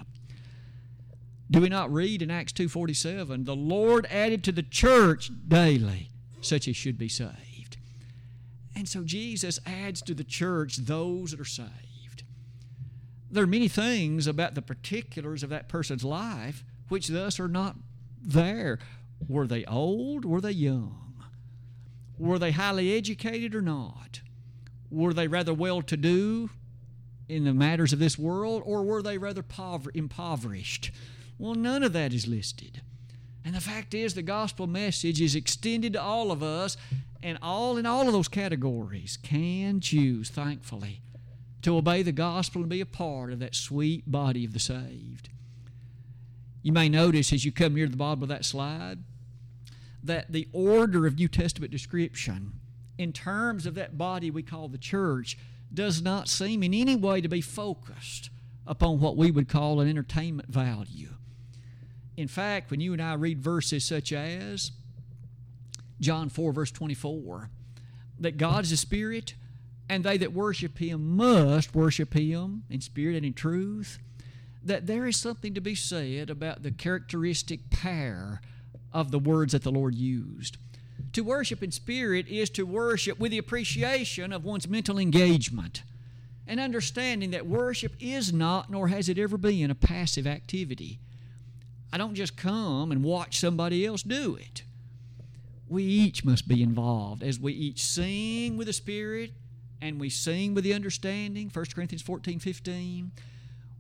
Do 1.50 1.62
we 1.62 1.70
not 1.70 1.92
read 1.92 2.22
in 2.22 2.32
Acts 2.32 2.54
2:47, 2.54 3.46
"The 3.46 3.56
Lord 3.56 4.06
added 4.08 4.44
to 4.46 4.52
the 4.52 4.64
church 4.64 5.32
daily 5.48 6.10
such 6.42 6.68
as 6.68 6.76
should 6.76 6.98
be 6.98 7.10
saved." 7.10 7.78
And 8.76 8.88
so 8.90 9.04
Jesus 9.04 9.60
adds 9.66 10.02
to 10.04 10.14
the 10.14 10.24
church 10.24 10.78
those 10.78 11.32
that 11.32 11.40
are 11.40 11.46
saved. 11.46 12.24
There 13.30 13.44
are 13.44 13.48
many 13.48 13.68
things 13.68 14.28
about 14.28 14.56
the 14.56 14.62
particulars 14.62 15.44
of 15.44 15.50
that 15.50 15.70
person's 15.70 16.04
life 16.04 16.64
which 16.88 17.08
thus 17.08 17.40
are 17.40 17.48
not 17.48 17.78
there. 18.22 18.80
Were 19.28 19.48
they 19.48 19.66
old? 19.66 20.26
Were 20.26 20.42
they 20.42 20.52
young? 20.52 21.24
Were 22.18 22.40
they 22.40 22.52
highly 22.52 22.96
educated 22.96 23.56
or 23.56 23.62
not? 23.62 24.22
Were 24.90 25.14
they 25.14 25.28
rather 25.28 25.54
well 25.54 25.82
to 25.84 25.98
do 25.98 26.50
in 27.28 27.46
the 27.46 27.54
matters 27.54 27.94
of 27.94 28.00
this 28.00 28.18
world, 28.18 28.62
or 28.66 28.84
were 28.84 29.02
they 29.02 29.18
rather 29.18 29.44
impoverished? 29.94 30.92
Well, 31.40 31.56
none 31.56 31.82
of 31.82 31.94
that 31.94 32.14
is 32.14 32.28
listed. 32.28 32.82
And 33.44 33.56
the 33.56 33.62
fact 33.62 33.94
is, 33.94 34.14
the 34.14 34.22
gospel 34.22 34.68
message 34.68 35.22
is 35.22 35.34
extended 35.34 35.94
to 35.94 36.02
all 36.02 36.32
of 36.32 36.44
us, 36.44 36.78
and 37.24 37.40
all 37.42 37.78
in 37.78 37.86
all 37.86 38.06
of 38.06 38.14
those 38.14 38.28
categories 38.28 39.18
can 39.22 39.80
choose, 39.80 40.30
thankfully, 40.30 41.02
to 41.62 41.78
obey 41.78 42.04
the 42.04 42.12
gospel 42.12 42.62
and 42.62 42.70
be 42.70 42.82
a 42.82 42.86
part 42.86 43.32
of 43.32 43.40
that 43.40 43.56
sweet 43.56 44.12
body 44.12 44.46
of 44.46 44.54
the 44.54 44.60
saved. 44.60 45.30
You 46.64 46.72
may 46.72 46.90
notice 46.90 47.34
as 47.34 47.44
you 47.44 47.52
come 47.52 47.76
near 47.76 47.88
the 47.88 47.98
bottom 47.98 48.22
of 48.24 48.30
that 48.30 48.46
slide 48.46 49.00
that 50.04 50.32
the 50.32 50.48
order 50.52 51.06
of 51.06 51.18
New 51.18 51.28
Testament 51.28 51.72
description, 51.72 52.54
in 52.98 53.14
terms 53.14 53.66
of 53.66 53.76
that 53.76 53.98
body 53.98 54.32
we 54.32 54.44
call 54.44 54.68
the 54.68 54.78
church, 54.78 55.38
does 55.74 56.02
not 56.02 56.28
seem 56.28 56.64
in 56.64 56.74
any 56.74 56.96
way 56.96 57.22
to 57.22 57.30
be 57.30 57.42
focused 57.42 58.30
upon 58.68 59.00
what 59.00 59.18
we 59.18 59.32
would 59.32 59.48
call 59.48 59.80
an 59.80 59.90
entertainment 59.90 60.50
value. 60.50 61.10
In 62.18 62.28
fact, 62.28 62.70
when 62.70 62.82
you 62.82 62.94
and 62.94 63.02
I 63.02 63.14
read 63.14 63.40
verses 63.40 63.86
such 63.86 64.12
as 64.12 64.72
John 66.00 66.30
4, 66.30 66.52
verse 66.52 66.72
24, 66.72 67.50
that 68.20 68.38
God 68.38 68.64
is 68.64 68.72
a 68.72 68.78
spirit, 68.78 69.34
and 69.90 70.04
they 70.04 70.18
that 70.18 70.34
worship 70.34 70.78
him 70.78 71.16
must 71.16 71.74
worship 71.74 72.14
him 72.14 72.64
in 72.70 72.82
spirit 72.82 73.16
and 73.16 73.26
in 73.26 73.34
truth, 73.34 74.00
that 74.64 74.88
there 74.88 75.08
is 75.08 75.18
something 75.18 75.54
to 75.54 75.62
be 75.62 75.76
said 75.76 76.30
about 76.30 76.64
the 76.64 76.72
characteristic 76.72 77.70
pair 77.70 78.42
of 78.94 79.12
the 79.12 79.20
words 79.20 79.54
that 79.54 79.64
the 79.64 79.72
Lord 79.72 79.96
used. 79.96 80.58
To 81.14 81.24
worship 81.24 81.64
in 81.64 81.72
spirit 81.72 82.28
is 82.28 82.50
to 82.52 82.66
worship 82.66 83.20
with 83.20 83.32
the 83.32 83.38
appreciation 83.38 84.32
of 84.32 84.46
one's 84.46 84.68
mental 84.68 84.98
engagement 84.98 85.84
and 86.48 86.60
understanding 86.60 87.32
that 87.32 87.48
worship 87.48 87.94
is 88.00 88.32
not, 88.32 88.70
nor 88.70 88.88
has 88.88 89.10
it 89.10 89.18
ever 89.18 89.38
been, 89.38 89.72
a 89.72 89.76
passive 89.76 90.28
activity. 90.28 91.00
I 91.92 91.98
don't 91.98 92.16
just 92.16 92.38
come 92.38 92.92
and 92.92 93.04
watch 93.04 93.40
somebody 93.40 93.86
else 93.86 94.04
do 94.04 94.36
it. 94.36 94.64
We 95.68 95.84
each 95.84 96.24
must 96.24 96.48
be 96.48 96.62
involved 96.62 97.24
as 97.24 97.40
we 97.40 97.54
each 97.54 97.84
sing 97.84 98.58
with 98.58 98.68
the 98.68 98.74
Spirit 98.74 99.32
and 99.82 100.00
we 100.00 100.10
sing 100.10 100.54
with 100.54 100.64
the 100.64 100.74
understanding, 100.74 101.50
1 101.52 101.66
Corinthians 101.74 102.02
14 102.02 102.40
15 102.40 103.12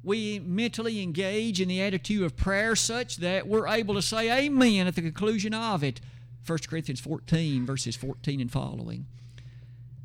we 0.03 0.39
mentally 0.39 1.01
engage 1.01 1.61
in 1.61 1.67
the 1.67 1.81
attitude 1.81 2.23
of 2.23 2.35
prayer 2.35 2.75
such 2.75 3.17
that 3.17 3.47
we're 3.47 3.67
able 3.67 3.93
to 3.93 4.01
say 4.01 4.45
amen 4.45 4.87
at 4.87 4.95
the 4.95 5.01
conclusion 5.01 5.53
of 5.53 5.83
it. 5.83 6.01
1 6.45 6.59
Corinthians 6.67 6.99
14, 6.99 7.65
verses 7.65 7.95
14 7.95 8.41
and 8.41 8.51
following. 8.51 9.05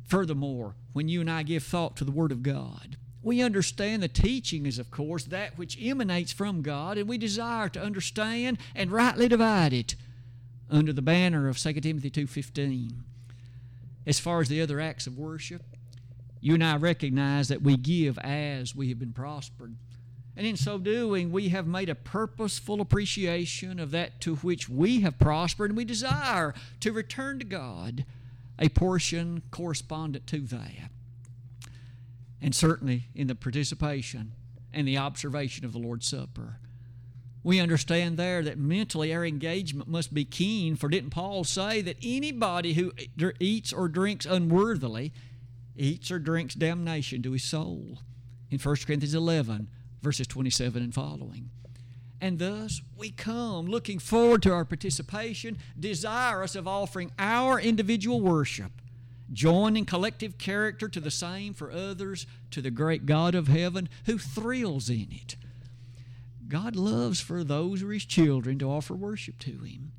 Furthermore, 0.05 0.75
when 0.93 1.09
you 1.09 1.21
and 1.21 1.29
I 1.29 1.43
give 1.43 1.63
thought 1.63 1.97
to 1.97 2.03
the 2.03 2.11
Word 2.11 2.31
of 2.31 2.43
God, 2.43 2.97
we 3.23 3.41
understand 3.41 4.01
the 4.01 4.07
teaching 4.07 4.65
is, 4.65 4.79
of 4.79 4.91
course, 4.91 5.25
that 5.25 5.57
which 5.57 5.77
emanates 5.81 6.31
from 6.31 6.61
God, 6.61 6.97
and 6.97 7.09
we 7.09 7.17
desire 7.17 7.67
to 7.69 7.81
understand 7.81 8.59
and 8.75 8.91
rightly 8.91 9.27
divide 9.27 9.73
it 9.73 9.95
under 10.69 10.93
the 10.93 11.01
banner 11.01 11.49
of 11.49 11.57
2 11.57 11.73
Timothy 11.73 12.11
2.15. 12.11 12.91
As 14.05 14.19
far 14.19 14.39
as 14.39 14.47
the 14.47 14.61
other 14.61 14.79
acts 14.79 15.07
of 15.07 15.17
worship, 15.17 15.63
you 16.39 16.53
and 16.53 16.63
I 16.63 16.77
recognize 16.77 17.47
that 17.49 17.61
we 17.61 17.75
give 17.75 18.17
as 18.19 18.75
we 18.75 18.89
have 18.89 18.99
been 18.99 19.11
prospered. 19.11 19.75
And 20.37 20.45
in 20.45 20.55
so 20.55 20.77
doing, 20.77 21.31
we 21.31 21.49
have 21.49 21.65
made 21.65 21.89
a 21.89 21.95
purposeful 21.95 22.79
appreciation 22.79 23.79
of 23.79 23.89
that 23.89 24.21
to 24.21 24.35
which 24.35 24.69
we 24.69 25.01
have 25.01 25.17
prospered, 25.17 25.71
and 25.71 25.77
we 25.77 25.83
desire 25.83 26.53
to 26.79 26.93
return 26.93 27.39
to 27.39 27.45
God 27.45 28.05
a 28.59 28.69
portion 28.69 29.41
correspondent 29.49 30.27
to 30.27 30.41
that. 30.41 30.91
And 32.39 32.53
certainly 32.53 33.07
in 33.15 33.25
the 33.25 33.33
participation 33.33 34.33
and 34.71 34.87
the 34.87 34.99
observation 34.99 35.65
of 35.65 35.73
the 35.73 35.79
Lord's 35.79 36.07
Supper. 36.07 36.59
We 37.43 37.59
understand 37.59 38.17
there 38.17 38.43
that 38.43 38.59
mentally 38.59 39.11
our 39.15 39.25
engagement 39.25 39.89
must 39.89 40.13
be 40.13 40.23
keen, 40.23 40.75
for 40.75 40.87
didn't 40.87 41.09
Paul 41.09 41.45
say 41.45 41.81
that 41.81 41.97
anybody 42.03 42.73
who 42.73 42.91
eats 43.39 43.73
or 43.73 43.87
drinks 43.87 44.27
unworthily 44.27 45.13
eats 45.75 46.11
or 46.11 46.19
drinks 46.19 46.53
damnation 46.53 47.23
to 47.23 47.31
his 47.31 47.43
soul? 47.43 47.99
In 48.51 48.59
1 48.59 48.75
Corinthians 48.85 49.15
11, 49.15 49.69
verses 50.01 50.27
27 50.27 50.81
and 50.81 50.93
following. 50.93 51.49
And 52.19 52.39
thus 52.39 52.81
we 52.97 53.11
come 53.11 53.67
looking 53.67 53.99
forward 53.99 54.41
to 54.43 54.53
our 54.53 54.65
participation, 54.65 55.57
desirous 55.79 56.55
of 56.55 56.67
offering 56.67 57.11
our 57.19 57.59
individual 57.59 58.21
worship, 58.21 58.71
joining 59.31 59.85
collective 59.85 60.37
character 60.37 60.89
to 60.89 60.99
the 60.99 61.11
same 61.11 61.53
for 61.53 61.71
others, 61.71 62.25
to 62.51 62.61
the 62.61 62.71
great 62.71 63.05
God 63.05 63.35
of 63.35 63.47
heaven 63.47 63.87
who 64.05 64.17
thrills 64.17 64.89
in 64.89 65.09
it. 65.11 65.35
God 66.47 66.75
loves 66.75 67.19
for 67.19 67.43
those 67.43 67.81
who 67.81 67.89
are 67.89 67.93
His 67.93 68.05
children 68.05 68.57
to 68.59 68.71
offer 68.71 68.95
worship 68.95 69.37
to 69.39 69.59
Him. 69.59 69.91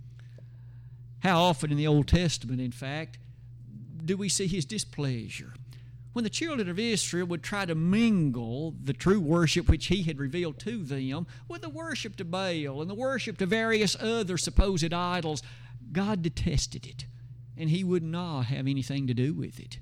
How 1.21 1.41
often 1.43 1.71
in 1.71 1.77
the 1.77 1.87
Old 1.87 2.09
Testament, 2.09 2.61
in 2.61 2.73
fact, 2.73 3.19
do 4.05 4.17
we 4.17 4.29
see 4.29 4.47
His 4.47 4.65
displeasure? 4.65 5.53
When 6.19 6.25
the 6.25 6.31
children 6.31 6.69
of 6.69 6.81
Israel 6.81 7.29
would 7.29 7.45
try 7.45 7.65
to 7.65 7.77
mingle 7.77 8.75
the 8.83 8.93
true 8.93 9.21
worship 9.21 9.69
which 9.69 9.87
he 9.87 10.03
had 10.03 10.19
revealed 10.19 10.59
to 10.59 10.83
them 10.83 11.29
with 11.47 11.63
the 11.63 11.69
worship 11.69 12.17
to 12.17 12.25
Baal 12.25 12.83
and 12.83 12.91
the 12.91 12.95
worship 12.97 13.39
to 13.39 13.47
various 13.47 13.95
other 14.01 14.37
supposed 14.37 14.93
idols, 14.93 15.45
God 15.93 16.21
detested 16.21 16.87
it, 16.87 17.07
and 17.57 17.71
he 17.71 17.85
would 17.85 18.03
not 18.03 18.47
have 18.47 18.67
anything 18.67 19.07
to 19.07 19.15
do 19.15 19.33
with 19.33 19.61
it. 19.61 19.79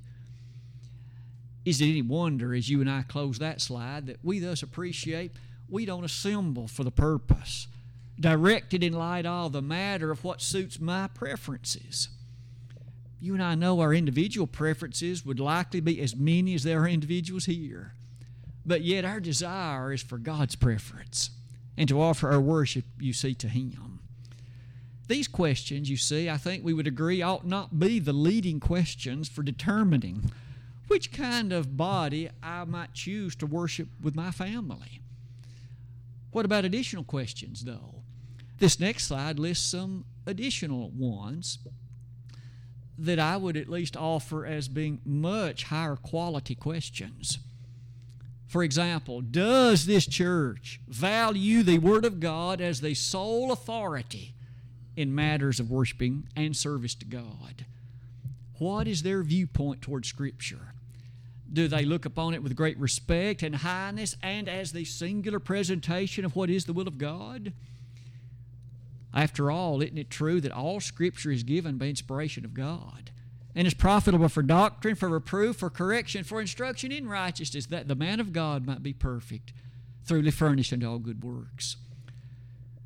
Is 1.64 1.80
it 1.80 1.88
any 1.88 2.02
wonder, 2.02 2.54
as 2.54 2.68
you 2.68 2.82
and 2.82 2.90
I 2.90 3.00
close 3.00 3.38
that 3.38 3.62
slide, 3.62 4.06
that 4.06 4.22
we 4.22 4.38
thus 4.38 4.62
appreciate 4.62 5.32
we 5.70 5.86
don't 5.86 6.04
assemble 6.04 6.68
for 6.68 6.84
the 6.84 6.90
purpose, 6.90 7.66
directed 8.20 8.84
in 8.84 8.92
light 8.92 9.24
of 9.24 9.52
the 9.52 9.62
matter 9.62 10.10
of 10.10 10.22
what 10.22 10.42
suits 10.42 10.78
my 10.78 11.06
preferences? 11.06 12.10
You 13.20 13.34
and 13.34 13.42
I 13.42 13.54
know 13.54 13.80
our 13.80 13.94
individual 13.94 14.46
preferences 14.46 15.24
would 15.24 15.40
likely 15.40 15.80
be 15.80 16.00
as 16.00 16.14
many 16.14 16.54
as 16.54 16.64
there 16.64 16.82
are 16.82 16.88
individuals 16.88 17.46
here. 17.46 17.94
But 18.64 18.82
yet 18.82 19.04
our 19.04 19.20
desire 19.20 19.92
is 19.92 20.02
for 20.02 20.18
God's 20.18 20.56
preference 20.56 21.30
and 21.76 21.88
to 21.88 22.00
offer 22.00 22.30
our 22.30 22.40
worship, 22.40 22.84
you 22.98 23.12
see, 23.12 23.34
to 23.34 23.48
Him. 23.48 24.00
These 25.08 25.28
questions, 25.28 25.88
you 25.88 25.96
see, 25.96 26.28
I 26.28 26.36
think 26.36 26.64
we 26.64 26.74
would 26.74 26.86
agree 26.86 27.22
ought 27.22 27.46
not 27.46 27.78
be 27.78 28.00
the 28.00 28.12
leading 28.12 28.58
questions 28.58 29.28
for 29.28 29.42
determining 29.42 30.30
which 30.88 31.12
kind 31.12 31.52
of 31.52 31.76
body 31.76 32.28
I 32.42 32.64
might 32.64 32.92
choose 32.92 33.36
to 33.36 33.46
worship 33.46 33.88
with 34.02 34.16
my 34.16 34.30
family. 34.30 35.00
What 36.32 36.44
about 36.44 36.64
additional 36.64 37.04
questions, 37.04 37.64
though? 37.64 38.02
This 38.58 38.80
next 38.80 39.04
slide 39.04 39.38
lists 39.38 39.66
some 39.66 40.04
additional 40.26 40.90
ones 40.90 41.58
that 42.98 43.18
I 43.18 43.36
would 43.36 43.56
at 43.56 43.68
least 43.68 43.96
offer 43.96 44.46
as 44.46 44.68
being 44.68 45.00
much 45.04 45.64
higher 45.64 45.96
quality 45.96 46.54
questions. 46.54 47.38
For 48.46 48.62
example, 48.62 49.20
does 49.20 49.86
this 49.86 50.06
church 50.06 50.80
value 50.86 51.62
the 51.62 51.78
Word 51.78 52.04
of 52.04 52.20
God 52.20 52.60
as 52.60 52.80
the 52.80 52.94
sole 52.94 53.52
authority 53.52 54.34
in 54.96 55.14
matters 55.14 55.60
of 55.60 55.70
worshiping 55.70 56.28
and 56.36 56.56
service 56.56 56.94
to 56.96 57.04
God? 57.04 57.66
What 58.58 58.88
is 58.88 59.02
their 59.02 59.22
viewpoint 59.22 59.82
toward 59.82 60.06
Scripture? 60.06 60.72
Do 61.52 61.68
they 61.68 61.84
look 61.84 62.04
upon 62.04 62.34
it 62.34 62.42
with 62.42 62.56
great 62.56 62.78
respect 62.78 63.42
and 63.42 63.56
highness 63.56 64.16
and 64.22 64.48
as 64.48 64.72
the 64.72 64.84
singular 64.84 65.38
presentation 65.38 66.24
of 66.24 66.34
what 66.34 66.50
is 66.50 66.64
the 66.64 66.72
will 66.72 66.88
of 66.88 66.98
God? 66.98 67.52
After 69.16 69.50
all, 69.50 69.80
isn't 69.80 69.96
it 69.96 70.10
true 70.10 70.42
that 70.42 70.52
all 70.52 70.78
Scripture 70.78 71.30
is 71.30 71.42
given 71.42 71.78
by 71.78 71.86
inspiration 71.86 72.44
of 72.44 72.52
God? 72.52 73.10
And 73.54 73.66
is 73.66 73.72
profitable 73.72 74.28
for 74.28 74.42
doctrine, 74.42 74.94
for 74.94 75.08
reproof, 75.08 75.56
for 75.56 75.70
correction, 75.70 76.22
for 76.22 76.38
instruction 76.38 76.92
in 76.92 77.08
righteousness, 77.08 77.64
that 77.66 77.88
the 77.88 77.94
man 77.94 78.20
of 78.20 78.34
God 78.34 78.66
might 78.66 78.82
be 78.82 78.92
perfect, 78.92 79.54
thoroughly 80.04 80.30
furnished 80.30 80.74
unto 80.74 80.86
all 80.86 80.98
good 80.98 81.24
works. 81.24 81.78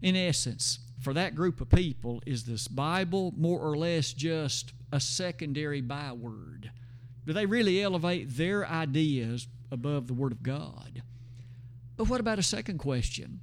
In 0.01 0.15
essence, 0.15 0.79
for 1.01 1.13
that 1.15 1.35
group 1.35 1.61
of 1.61 1.69
people, 1.69 2.23
is 2.25 2.45
this 2.45 2.69
Bible 2.69 3.35
more 3.37 3.59
or 3.59 3.77
less 3.77 4.13
just 4.13 4.73
a 4.93 5.01
secondary 5.01 5.81
byword? 5.81 6.71
Do 7.27 7.33
they 7.33 7.47
really 7.47 7.83
elevate 7.83 8.37
their 8.37 8.65
ideas 8.65 9.49
above 9.73 10.07
the 10.07 10.15
Word 10.15 10.31
of 10.31 10.45
God? 10.45 11.03
But 11.97 12.09
what 12.09 12.21
about 12.21 12.39
a 12.39 12.45
second 12.45 12.79
question? 12.79 13.41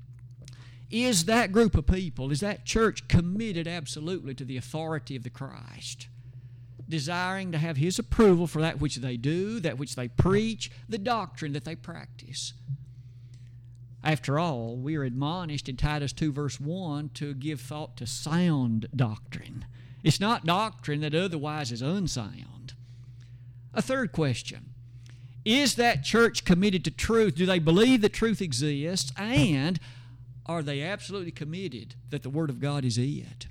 Is 0.89 1.26
that 1.26 1.52
group 1.52 1.76
of 1.76 1.86
people, 1.86 2.32
is 2.32 2.39
that 2.39 2.65
church 2.65 3.08
committed 3.08 3.67
absolutely 3.67 4.34
to 4.36 4.45
the 4.45 4.58
authority 4.58 5.15
of 5.15 5.23
the 5.23 5.30
Christ? 5.30 6.08
Desiring 6.88 7.52
to 7.52 7.58
have 7.58 7.78
His 7.78 8.00
approval 8.00 8.47
for 8.47 8.62
that 8.62 8.80
which 8.80 8.97
they 8.97 9.17
do, 9.17 9.60
that 9.60 9.78
which 9.78 9.95
they 9.95 10.08
preach, 10.08 10.71
the 10.88 10.97
doctrine 10.97 11.52
that 11.54 11.65
they 11.65 11.76
practice. 11.76 12.54
After 14.04 14.39
all, 14.39 14.78
we 14.78 14.95
are 14.95 15.04
admonished 15.04 15.67
in 15.67 15.76
Titus 15.76 16.13
2, 16.13 16.32
verse 16.32 16.62
1, 16.62 17.10
to 17.15 17.34
give 17.34 17.60
thought 17.60 17.97
to 17.97 18.08
sound 18.08 18.88
doctrine. 18.95 19.65
It's 20.04 20.21
not 20.21 20.45
doctrine 20.45 21.02
that 21.02 21.13
otherwise 21.13 21.73
is 21.73 21.82
unsound. 21.82 22.73
A 23.73 23.82
third 23.82 24.13
question 24.13 24.69
Is 25.43 25.76
that 25.76 26.06
church 26.06 26.45
committed 26.45 26.86
to 26.86 26.91
truth? 26.91 27.36
Do 27.36 27.45
they 27.45 27.60
believe 27.60 28.00
that 28.02 28.13
truth 28.13 28.41
exists? 28.41 29.12
And 29.17 29.78
are 30.48 30.64
they 30.64 30.82
absolutely 30.82 31.32
committed 31.32 31.96
that 32.10 32.24
the 32.24 32.30
Word 32.30 32.50
of 32.50 32.60
God 32.60 32.86
is 32.86 32.98
it? 32.98 33.48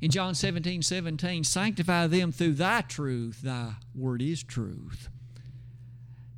In 0.00 0.10
John 0.10 0.34
17 0.34 0.82
17, 0.82 1.44
sanctify 1.44 2.06
them 2.06 2.30
through 2.30 2.54
thy 2.54 2.82
truth, 2.82 3.42
thy 3.42 3.74
word 3.94 4.22
is 4.22 4.42
truth. 4.42 5.08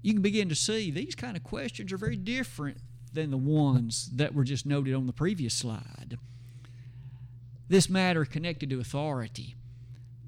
You 0.02 0.14
can 0.14 0.22
begin 0.22 0.48
to 0.48 0.54
see 0.54 0.90
these 0.90 1.14
kind 1.14 1.36
of 1.36 1.44
questions 1.44 1.92
are 1.92 1.98
very 1.98 2.16
different 2.16 2.78
than 3.12 3.30
the 3.30 3.36
ones 3.36 4.08
that 4.14 4.34
were 4.34 4.44
just 4.44 4.64
noted 4.64 4.94
on 4.94 5.06
the 5.06 5.12
previous 5.12 5.52
slide. 5.52 6.16
This 7.68 7.90
matter 7.90 8.24
connected 8.24 8.70
to 8.70 8.80
authority. 8.80 9.56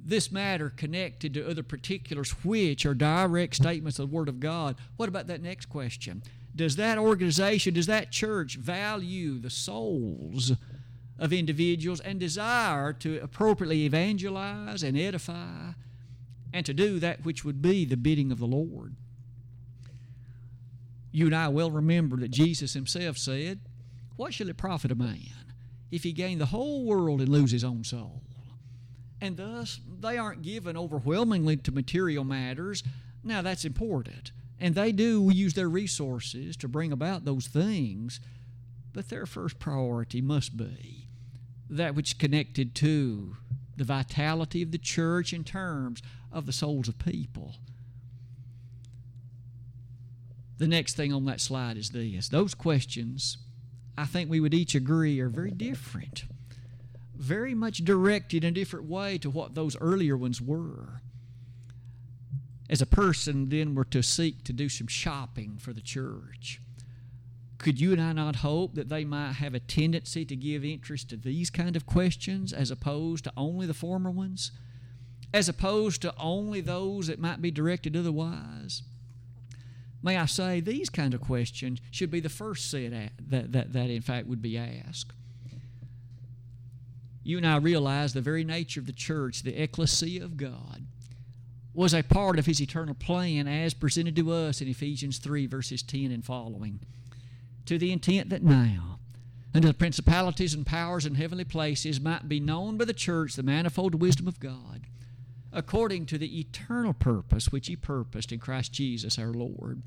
This 0.05 0.31
matter 0.31 0.69
connected 0.69 1.33
to 1.35 1.49
other 1.49 1.63
particulars 1.63 2.33
which 2.45 2.85
are 2.85 2.95
direct 2.95 3.55
statements 3.55 3.99
of 3.99 4.11
the 4.11 4.15
Word 4.15 4.29
of 4.29 4.41
God. 4.41 4.77
What 4.97 5.09
about 5.09 5.29
that 5.29 5.43
next 5.43 5.67
question? 5.67 6.23
Does 6.55 6.77
that 6.77 6.99
organization, 6.99 7.75
does 7.75 7.87
that 7.87 8.11
church 8.11 8.57
value 8.57 9.39
the 9.39 9.51
souls 9.51 10.53
of 11.19 11.33
individuals 11.33 12.01
and 12.01 12.21
desire 12.21 12.93
to 12.95 13.19
appropriately 13.21 13.85
evangelize 13.85 14.83
and 14.83 14.99
edify 14.99 15.73
and 16.53 16.67
to 16.67 16.75
do 16.75 16.99
that 16.99 17.25
which 17.25 17.45
would 17.45 17.63
be 17.63 17.85
the 17.85 17.97
bidding 17.97 18.31
of 18.31 18.39
the 18.39 18.47
Lord? 18.47 18.97
You 21.11 21.27
and 21.27 21.35
I 21.35 21.49
well 21.49 21.71
remember 21.71 22.17
that 22.19 22.31
Jesus 22.31 22.73
himself 22.73 23.19
said, 23.19 23.61
What 24.17 24.35
shall 24.35 24.49
it 24.49 24.57
profit 24.57 24.91
a 24.91 24.95
man 24.95 25.55
if 25.91 26.03
he 26.03 26.13
gain 26.13 26.39
the 26.39 26.47
whole 26.47 26.85
world 26.85 27.21
and 27.21 27.29
lose 27.29 27.51
his 27.51 27.65
own 27.65 27.85
soul? 27.85 28.23
And 29.21 29.37
thus, 29.37 29.81
they 30.01 30.19
aren't 30.19 30.43
given 30.43 30.77
overwhelmingly 30.77 31.57
to 31.59 31.71
material 31.71 32.25
matters. 32.25 32.83
Now, 33.23 33.41
that's 33.41 33.65
important. 33.65 34.33
And 34.63 34.77
they 34.77 34.93
do 34.93 35.29
use 35.35 35.55
their 35.55 35.69
resources 35.69 36.57
to 36.59 36.69
bring 36.69 36.93
about 36.93 37.25
those 37.25 37.49
things. 37.49 38.21
But 38.93 39.09
their 39.09 39.27
first 39.27 39.59
priority 39.59 40.21
must 40.21 40.57
be 40.57 41.09
that 41.69 41.97
which 41.97 42.11
is 42.11 42.19
connected 42.19 42.73
to 42.77 43.37
the 43.77 43.83
vitality 43.83 44.63
of 44.63 44.71
the 44.71 44.79
church 44.79 45.33
in 45.33 45.43
terms 45.43 46.01
of 46.31 46.47
the 46.47 46.53
souls 46.53 46.87
of 46.87 46.97
people. 47.01 47.57
The 50.59 50.69
next 50.69 50.95
thing 50.95 51.13
on 51.13 51.25
that 51.25 51.41
slide 51.41 51.77
is 51.77 51.91
this 51.91 52.29
those 52.29 52.55
questions, 52.55 53.39
I 53.99 54.05
think 54.05 54.31
we 54.31 54.39
would 54.39 54.55
each 54.55 54.77
agree, 54.77 55.19
are 55.19 55.29
very 55.29 55.51
different, 55.51 56.27
very 57.17 57.55
much 57.55 57.79
directed 57.79 58.45
in 58.45 58.51
a 58.51 58.55
different 58.55 58.87
way 58.89 59.19
to 59.19 59.31
what 59.31 59.57
those 59.57 59.77
earlier 59.81 60.17
ones 60.17 60.41
were. 60.41 61.01
As 62.73 62.81
a 62.81 62.87
person 62.87 63.51
then 63.51 63.75
were 63.75 63.85
to 63.85 64.03
seek 64.03 64.45
to 64.45 64.53
do 64.55 64.71
some 64.71 64.87
shopping 64.87 65.59
for 65.59 65.75
the 65.75 65.83
church, 65.83 66.59
could 67.59 67.79
you 67.79 67.93
and 67.93 68.01
I 68.01 68.15
not 68.15 68.37
hope 68.37 68.77
that 68.77 68.89
they 68.89 69.05
might 69.05 69.33
have 69.33 69.53
a 69.53 69.61
tendency 69.61 70.25
to 70.25 70.35
give 70.35 70.65
interest 70.65 71.11
to 71.11 71.19
these 71.19 71.51
kind 71.51 71.77
of 71.77 71.85
questions 71.85 72.51
as 72.51 72.71
opposed 72.71 73.25
to 73.25 73.33
only 73.37 73.67
the 73.67 73.75
former 73.75 74.11
ones? 74.11 74.53
As 75.35 75.51
opposed 75.51 76.01
to 76.01 76.15
only 76.19 76.63
those 76.63 77.09
that 77.09 77.21
might 77.21 77.43
be 77.43 77.51
directed 77.51 77.95
otherwise? 77.95 78.83
May 80.03 80.17
I 80.17 80.25
say, 80.25 80.61
these 80.61 80.89
kind 80.89 81.13
of 81.13 81.21
questions 81.21 81.79
should 81.91 82.11
be 82.11 82.21
the 82.21 82.31
first 82.31 82.71
set 82.71 82.95
at, 82.95 83.13
that, 83.29 83.53
that, 83.53 83.75
that, 83.75 83.91
in 83.91 84.01
fact, 84.01 84.27
would 84.29 84.41
be 84.41 84.57
asked. 84.57 85.13
You 87.23 87.37
and 87.37 87.47
I 87.47 87.59
realize 87.59 88.15
the 88.15 88.23
very 88.23 88.45
nature 88.45 88.81
of 88.81 88.87
the 88.87 88.93
church, 88.93 89.43
the 89.43 89.63
ecclesia 89.63 90.25
of 90.25 90.39
God, 90.39 90.87
was 91.75 91.95
a 91.95 92.03
part 92.03 92.39
of 92.39 92.47
His 92.47 92.61
eternal 92.61 92.95
plan 92.95 93.49
as 93.49 93.75
presented 93.75 94.17
to 94.17 94.33
us 94.33 94.61
in 94.61 94.69
Ephesians 94.69 95.19
3, 95.19 95.47
verses 95.47 95.83
10 95.83 96.11
and 96.11 96.25
following. 96.25 96.81
To 97.67 97.79
the 97.79 97.93
intent 97.93 98.31
that 98.31 98.43
now, 98.43 98.99
unto 99.55 99.69
the 99.69 99.75
principalities 99.75 100.55
and 100.55 100.67
powers 100.67 101.07
in 101.07 101.15
heavenly 101.15 101.45
places 101.45 102.01
might 102.01 102.29
be 102.29 102.41
known 102.41 102.77
by 102.77 102.85
the 102.85 102.93
church 102.93 103.35
the 103.35 103.43
manifold 103.43 104.01
wisdom 104.01 104.29
of 104.29 104.41
God 104.41 104.87
according 105.53 106.07
to 106.07 106.19
the 106.19 106.41
eternal 106.41 106.95
purpose 106.95 107.53
which 107.53 107.67
He 107.67 107.77
purposed 107.77 108.33
in 108.33 108.39
Christ 108.39 108.73
Jesus 108.73 109.19
our 109.19 109.33
Lord. 109.33 109.83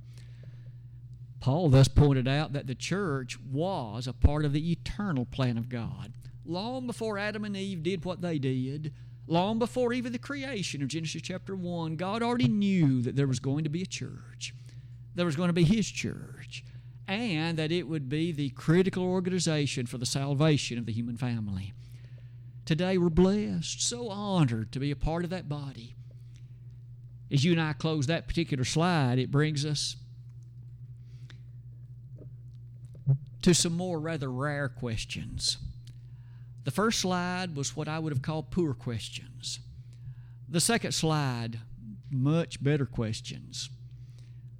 Paul 1.39 1.69
thus 1.69 1.87
pointed 1.87 2.27
out 2.27 2.53
that 2.53 2.67
the 2.67 2.75
church 2.75 3.37
was 3.39 4.07
a 4.07 4.13
part 4.13 4.45
of 4.45 4.53
the 4.53 4.71
eternal 4.71 5.25
plan 5.25 5.57
of 5.57 5.69
God. 5.69 6.13
Long 6.45 6.87
before 6.87 7.17
Adam 7.17 7.43
and 7.43 7.57
Eve 7.57 7.83
did 7.83 8.05
what 8.05 8.21
they 8.21 8.37
did, 8.37 8.93
long 9.27 9.59
before 9.59 9.93
even 9.93 10.11
the 10.11 10.19
creation 10.19 10.81
of 10.81 10.87
Genesis 10.87 11.21
chapter 11.21 11.55
1, 11.55 11.95
God 11.95 12.21
already 12.21 12.47
knew 12.47 13.01
that 13.01 13.15
there 13.15 13.27
was 13.27 13.39
going 13.39 13.63
to 13.63 13.69
be 13.69 13.81
a 13.81 13.87
church. 13.87 14.53
There 15.15 15.25
was 15.25 15.35
going 15.35 15.49
to 15.49 15.53
be 15.53 15.63
His 15.63 15.89
church, 15.89 16.63
and 17.07 17.57
that 17.57 17.71
it 17.71 17.87
would 17.87 18.09
be 18.09 18.31
the 18.31 18.49
critical 18.49 19.03
organization 19.03 19.85
for 19.85 19.97
the 19.97 20.05
salvation 20.05 20.77
of 20.77 20.85
the 20.85 20.93
human 20.93 21.17
family. 21.17 21.73
Today 22.65 22.97
we're 22.97 23.09
blessed, 23.09 23.81
so 23.81 24.09
honored 24.09 24.71
to 24.71 24.79
be 24.79 24.91
a 24.91 24.95
part 24.95 25.23
of 25.23 25.29
that 25.29 25.47
body. 25.47 25.95
As 27.31 27.43
you 27.43 27.51
and 27.51 27.61
I 27.61 27.73
close 27.73 28.07
that 28.07 28.27
particular 28.27 28.63
slide, 28.63 29.19
it 29.19 29.31
brings 29.31 29.65
us 29.65 29.95
to 33.41 33.53
some 33.53 33.73
more 33.73 33.99
rather 33.99 34.31
rare 34.31 34.67
questions. 34.67 35.57
The 36.65 36.71
first 36.71 36.99
slide 36.99 37.55
was 37.55 37.75
what 37.75 37.87
I 37.87 37.99
would 37.99 38.11
have 38.11 38.23
called 38.23 38.49
poor 38.49 38.73
questions. 38.73 39.59
The 40.49 40.59
second 40.59 40.93
slide, 40.93 41.59
much 42.09 42.61
better 42.61 42.87
questions. 42.87 43.69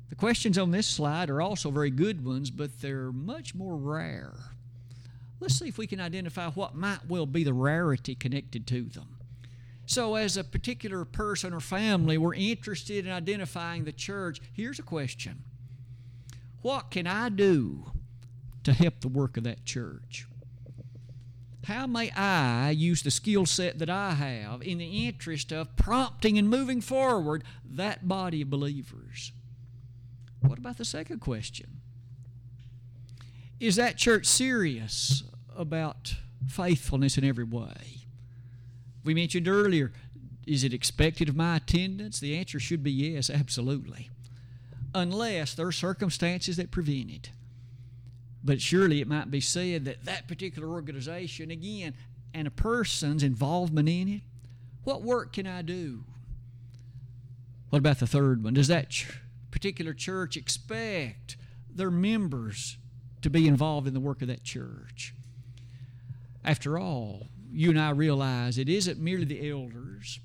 The 0.10 0.16
questions 0.16 0.58
on 0.60 0.70
this 0.70 0.86
slide 0.86 1.32
are 1.32 1.42
also 1.42 1.72
very 1.72 1.90
good 1.90 2.24
ones, 2.24 2.52
but 2.52 2.80
they're 2.80 3.12
much 3.12 3.56
more 3.56 3.76
rare. 3.76 4.34
Let's 5.40 5.58
see 5.58 5.68
if 5.68 5.80
we 5.80 5.88
can 5.88 6.00
identify 6.00 6.52
what 6.52 6.76
might 6.76 7.08
well 7.08 7.26
be 7.26 7.44
the 7.44 7.54
rarity 7.54 8.14
connected 8.14 8.68
to 8.68 8.84
them. 8.84 9.18
So, 9.88 10.16
as 10.16 10.38
a 10.38 10.44
particular 10.44 11.06
person 11.06 11.54
or 11.54 11.60
family, 11.60 12.18
we're 12.18 12.36
interested 12.36 13.06
in 13.06 13.12
identifying 13.12 13.84
the 13.84 13.92
church. 13.92 14.42
Here's 14.54 14.80
a 14.80 14.84
question 14.84 15.44
What 16.62 16.92
can 16.92 17.08
I 17.08 17.30
do 17.30 17.92
to 18.64 18.74
help 18.74 19.02
the 19.02 19.08
work 19.08 19.38
of 19.38 19.44
that 19.44 19.66
church? 19.66 20.28
How 21.66 21.88
may 21.88 22.12
I 22.12 22.70
use 22.70 23.02
the 23.02 23.10
skill 23.10 23.48
set 23.48 23.80
that 23.80 23.90
I 23.90 24.12
have 24.12 24.62
in 24.62 24.78
the 24.78 25.08
interest 25.08 25.52
of 25.52 25.76
prompting 25.76 26.38
and 26.38 26.48
moving 26.48 26.80
forward 26.80 27.44
that 27.68 28.08
body 28.08 28.44
of 28.44 28.52
believers? 28.52 29.32
What 30.42 30.60
about 30.60 30.78
the 30.78 30.86
second 30.86 31.22
question? 31.22 31.82
Is 33.60 33.78
that 33.78 33.98
church 33.98 34.28
serious 34.28 35.24
about 35.56 36.14
faithfulness 36.48 37.18
in 37.18 37.24
every 37.24 37.44
way? 37.44 38.06
We 39.04 39.16
mentioned 39.16 39.48
earlier, 39.48 39.92
is 40.46 40.64
it 40.64 40.74
expected 40.74 41.30
of 41.30 41.36
my 41.36 41.56
attendance? 41.56 42.20
The 42.20 42.38
answer 42.38 42.60
should 42.60 42.84
be 42.84 42.92
yes, 42.92 43.28
absolutely. 43.32 44.12
Unless 44.94 45.56
there 45.56 45.66
are 45.66 45.72
circumstances 45.72 46.58
that 46.58 46.70
prevent 46.70 47.10
it. 47.10 47.32
But 48.46 48.62
surely 48.62 49.02
it 49.02 49.08
might 49.08 49.30
be 49.30 49.42
said 49.42 49.84
that 49.86 50.06
that 50.06 50.30
particular 50.30 50.70
organization, 50.70 51.52
again, 51.52 51.96
and 52.34 52.48
a 52.48 52.52
person's 52.52 53.24
involvement 53.24 53.90
in 53.90 54.08
it, 54.08 54.22
what 54.86 55.02
work 55.02 55.34
can 55.34 55.48
I 55.48 55.64
do? 55.64 56.04
What 57.72 57.80
about 57.80 58.00
the 58.00 58.08
third 58.08 58.44
one? 58.44 58.54
Does 58.54 58.70
that 58.70 58.92
ch- 58.92 59.08
particular 59.50 59.94
church 59.94 60.38
expect 60.38 61.38
their 61.74 61.92
members 61.92 62.78
to 63.22 63.30
be 63.30 63.48
involved 63.48 63.88
in 63.88 63.94
the 63.94 64.00
work 64.00 64.22
of 64.22 64.28
that 64.28 64.44
church. 64.44 65.16
After 66.44 66.78
all, 66.78 67.28
you 67.52 67.70
and 67.70 67.80
I 67.80 67.90
realize 67.90 68.58
it 68.58 68.70
isn't 68.70 69.00
merely 69.00 69.26
the 69.26 69.50
elders, 69.50 70.20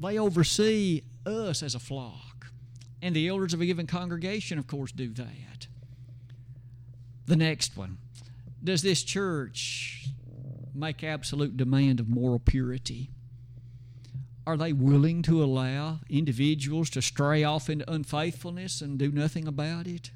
they 0.00 0.18
oversee 0.18 1.02
us 1.24 1.62
as 1.62 1.74
a 1.74 1.78
flock. 1.78 2.48
And 3.00 3.14
the 3.14 3.28
elders 3.28 3.54
of 3.54 3.60
a 3.60 3.66
given 3.66 3.86
congregation, 3.86 4.58
of 4.58 4.66
course, 4.66 4.90
do 4.90 5.10
that. 5.10 5.65
The 7.26 7.36
next 7.36 7.76
one 7.76 7.98
Does 8.62 8.82
this 8.82 9.02
church 9.02 10.08
make 10.74 11.02
absolute 11.02 11.56
demand 11.56 12.00
of 12.00 12.08
moral 12.08 12.38
purity? 12.38 13.10
Are 14.46 14.56
they 14.56 14.72
willing 14.72 15.22
to 15.22 15.42
allow 15.42 15.98
individuals 16.08 16.88
to 16.90 17.02
stray 17.02 17.42
off 17.42 17.68
into 17.68 17.90
unfaithfulness 17.90 18.80
and 18.80 18.96
do 18.96 19.10
nothing 19.10 19.48
about 19.48 19.88
it? 19.88 20.12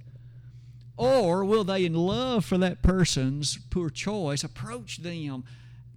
Or 0.97 1.45
will 1.45 1.65
they, 1.65 1.85
in 1.85 1.95
love 1.95 2.45
for 2.45 2.59
that 2.59 2.83
person's 2.83 3.59
poor 3.71 3.91
choice, 3.91 4.45
approach 4.45 4.99
them 4.99 5.45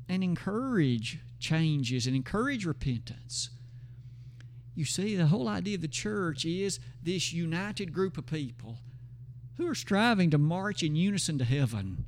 and 0.09 0.23
encourage 0.23 1.19
changes 1.39 2.07
and 2.07 2.15
encourage 2.15 2.65
repentance? 2.65 3.51
You 4.73 4.85
see, 4.85 5.15
the 5.15 5.27
whole 5.27 5.47
idea 5.47 5.75
of 5.75 5.81
the 5.81 5.87
church 5.87 6.45
is 6.45 6.79
this 7.03 7.33
united 7.33 7.93
group 7.93 8.17
of 8.17 8.25
people 8.25 8.79
who 9.57 9.67
are 9.67 9.75
striving 9.75 10.29
to 10.31 10.37
march 10.37 10.83
in 10.83 10.95
unison 10.95 11.37
to 11.37 11.43
heaven. 11.43 12.05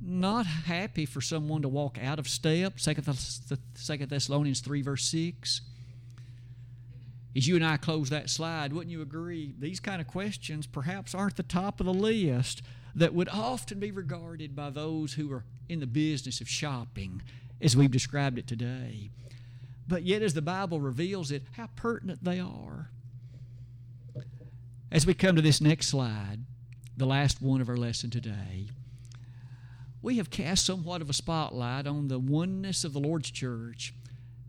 Not 0.00 0.46
happy 0.46 1.06
for 1.06 1.20
someone 1.20 1.62
to 1.62 1.68
walk 1.68 1.98
out 2.00 2.18
of 2.18 2.28
step, 2.28 2.74
2 2.78 2.94
Thessalonians 4.06 4.60
3, 4.60 4.82
verse 4.82 5.04
6 5.04 5.60
as 7.36 7.46
you 7.46 7.54
and 7.54 7.64
I 7.64 7.76
close 7.76 8.08
that 8.08 8.30
slide, 8.30 8.72
wouldn't 8.72 8.90
you 8.90 9.02
agree? 9.02 9.54
These 9.58 9.78
kind 9.78 10.00
of 10.00 10.06
questions 10.06 10.66
perhaps 10.66 11.14
aren't 11.14 11.36
the 11.36 11.42
top 11.42 11.80
of 11.80 11.86
the 11.86 11.92
list 11.92 12.62
that 12.94 13.12
would 13.12 13.28
often 13.28 13.78
be 13.78 13.90
regarded 13.90 14.56
by 14.56 14.70
those 14.70 15.12
who 15.12 15.30
are 15.32 15.44
in 15.68 15.80
the 15.80 15.86
business 15.86 16.40
of 16.40 16.48
shopping 16.48 17.20
as 17.60 17.76
we've 17.76 17.90
described 17.90 18.38
it 18.38 18.46
today. 18.46 19.10
But 19.86 20.02
yet, 20.02 20.22
as 20.22 20.32
the 20.32 20.42
Bible 20.42 20.80
reveals 20.80 21.30
it, 21.30 21.42
how 21.52 21.68
pertinent 21.76 22.24
they 22.24 22.40
are. 22.40 22.90
As 24.90 25.04
we 25.04 25.14
come 25.14 25.34
to 25.34 25.42
this 25.42 25.60
next 25.60 25.88
slide, 25.88 26.38
the 26.96 27.06
last 27.06 27.42
one 27.42 27.60
of 27.60 27.68
our 27.68 27.76
lesson 27.76 28.08
today, 28.08 28.68
we 30.00 30.18
have 30.18 30.30
cast 30.30 30.64
somewhat 30.64 31.02
of 31.02 31.10
a 31.10 31.12
spotlight 31.12 31.88
on 31.88 32.06
the 32.06 32.20
oneness 32.20 32.84
of 32.84 32.92
the 32.92 33.00
Lord's 33.00 33.32
church 33.32 33.92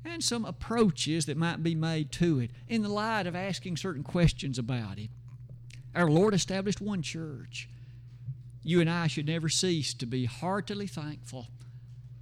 and 0.06 0.23
some 0.23 0.45
approaches 0.45 1.26
that 1.26 1.38
might 1.38 1.63
be 1.63 1.73
made 1.73 2.12
to 2.13 2.39
it 2.39 2.52
in 2.67 2.84
the 2.84 2.89
light 2.89 3.26
of 3.26 3.36
asking 3.36 3.78
certain 3.78 4.04
questions 4.04 4.60
about 4.60 5.00
it. 5.00 5.10
Our 5.95 6.10
Lord 6.10 6.36
established 6.36 6.82
one 6.82 7.02
church. 7.02 7.67
You 8.62 8.80
and 8.80 8.89
I 8.89 9.08
should 9.08 9.26
never 9.26 9.50
cease 9.50 9.95
to 9.95 10.06
be 10.06 10.26
heartily 10.26 10.86
thankful 10.86 11.47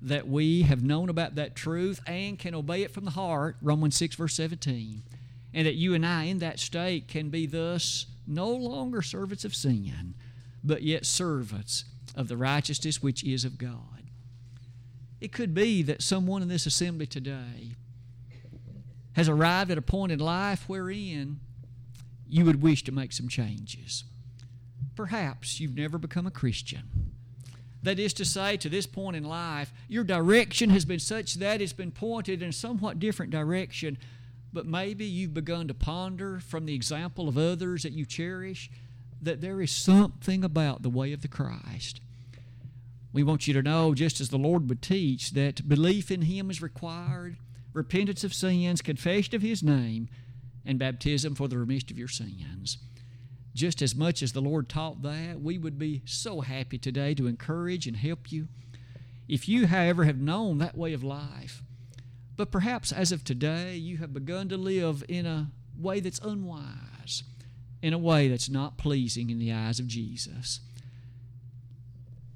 that 0.02 0.26
we 0.26 0.62
have 0.62 0.84
known 0.84 1.10
about 1.10 1.36
that 1.36 1.54
truth 1.54 2.00
and 2.08 2.40
can 2.40 2.56
obey 2.56 2.84
it 2.84 2.92
from 2.92 3.04
the 3.04 3.12
heart, 3.12 3.58
Romans 3.62 3.98
6, 3.98 4.16
verse 4.16 4.36
17, 4.36 5.04
and 5.56 5.66
that 5.66 5.76
you 5.76 5.94
and 5.94 6.06
I 6.06 6.26
in 6.26 6.40
that 6.40 6.60
state 6.60 7.08
can 7.08 7.30
be 7.30 7.48
thus 7.48 8.08
no 8.28 8.50
longer 8.50 9.02
servants 9.02 9.46
of 9.46 9.56
sin, 9.56 10.14
but 10.62 10.84
yet 10.84 11.06
servants 11.06 11.86
of 12.14 12.28
the 12.28 12.36
righteousness 12.36 13.02
which 13.02 13.24
is 13.24 13.46
of 13.46 13.58
God. 13.58 14.04
It 15.22 15.32
could 15.32 15.54
be 15.54 15.82
that 15.84 16.02
someone 16.02 16.42
in 16.42 16.50
this 16.50 16.66
assembly 16.66 17.08
today 17.08 17.72
has 19.14 19.30
arrived 19.30 19.72
at 19.72 19.78
a 19.78 19.82
point 19.82 20.12
in 20.12 20.20
life 20.20 20.66
wherein 20.68 21.40
you 22.28 22.44
would 22.44 22.62
wish 22.62 22.84
to 22.84 22.92
make 22.92 23.14
some 23.14 23.30
changes. 23.30 24.04
Perhaps 24.98 25.62
you've 25.62 25.78
never 25.78 25.98
become 25.98 26.28
a 26.28 26.32
Christian. 26.32 27.14
That 27.82 28.00
is 28.00 28.14
to 28.16 28.26
say, 28.26 28.58
to 28.58 28.68
this 28.68 28.88
point 28.88 29.16
in 29.16 29.24
life, 29.24 29.72
your 29.88 30.04
direction 30.04 30.70
has 30.72 30.84
been 30.84 31.00
such 31.00 31.36
that 31.36 31.62
it's 31.62 31.72
been 31.72 31.92
pointed 31.92 32.42
in 32.42 32.50
a 32.50 32.54
somewhat 32.54 33.00
different 33.00 33.32
direction, 33.32 33.98
but 34.56 34.66
maybe 34.66 35.06
you've 35.06 35.36
begun 35.36 35.68
to 35.68 35.76
ponder 35.76 36.40
from 36.40 36.66
the 36.66 36.74
example 36.74 37.30
of 37.30 37.38
others 37.38 37.84
that 37.84 37.94
you 37.94 38.08
cherish 38.08 38.72
that 39.22 39.42
there 39.42 39.62
is 39.62 39.70
something 39.70 40.44
about 40.44 40.82
the 40.82 40.90
way 40.90 41.14
of 41.14 41.22
the 41.22 41.28
Christ 41.28 42.02
we 43.16 43.24
want 43.24 43.48
you 43.48 43.54
to 43.54 43.64
know, 43.64 43.94
just 43.94 44.20
as 44.20 44.28
the 44.28 44.38
Lord 44.38 44.68
would 44.68 44.82
teach, 44.82 45.32
that 45.32 45.70
belief 45.70 46.12
in 46.12 46.24
Him 46.24 46.52
is 46.52 46.62
required, 46.62 47.38
repentance 47.72 48.26
of 48.26 48.34
sins, 48.34 48.82
confession 48.82 49.34
of 49.36 49.42
His 49.42 49.64
name, 49.64 50.10
and 50.66 50.78
baptism 50.78 51.34
for 51.34 51.48
the 51.48 51.58
remission 51.58 51.92
of 51.92 51.98
your 51.98 52.10
sins. 52.10 52.78
Just 53.54 53.82
as 53.82 53.96
much 53.96 54.22
as 54.22 54.34
the 54.34 54.42
Lord 54.42 54.68
taught 54.68 55.02
that, 55.04 55.40
we 55.40 55.58
would 55.58 55.80
be 55.80 56.02
so 56.04 56.42
happy 56.42 56.78
today 56.78 57.14
to 57.14 57.28
encourage 57.28 57.88
and 57.88 57.96
help 57.96 58.34
you. 58.34 58.50
If 59.30 59.48
you, 59.48 59.68
however, 59.68 60.04
have 60.04 60.20
known 60.20 60.58
that 60.58 60.78
way 60.78 60.92
of 60.92 61.02
life, 61.02 61.64
but 62.38 62.52
perhaps 62.52 62.92
as 62.92 63.12
of 63.12 63.24
today 63.24 63.76
you 63.76 63.98
have 63.98 64.14
begun 64.14 64.50
to 64.50 64.58
live 64.58 65.04
in 65.08 65.26
a 65.26 65.52
way 65.78 66.00
that's 66.00 66.20
unwise, 66.20 67.24
in 67.82 67.94
a 67.94 67.98
way 67.98 68.28
that's 68.28 68.50
not 68.50 68.78
pleasing 68.78 69.30
in 69.30 69.40
the 69.40 69.52
eyes 69.52 69.80
of 69.80 69.88
Jesus 69.88 70.60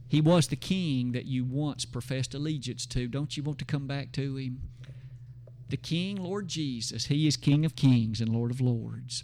he 0.10 0.22
was 0.22 0.48
the 0.48 0.56
king 0.56 1.12
that 1.12 1.26
you 1.26 1.46
once 1.46 1.86
professed 1.86 2.34
allegiance 2.34 2.88
to. 2.88 3.08
Don't 3.08 3.38
you 3.38 3.44
want 3.44 3.60
to 3.60 3.66
come 3.66 3.86
back 3.86 4.12
to 4.14 4.38
him? 4.38 4.62
The 5.70 5.78
King, 5.78 6.16
Lord 6.16 6.48
Jesus, 6.48 7.06
He 7.06 7.28
is 7.28 7.38
King 7.38 7.64
of 7.64 7.76
kings 7.76 8.20
and 8.20 8.34
Lord 8.34 8.50
of 8.50 8.60
lords. 8.60 9.24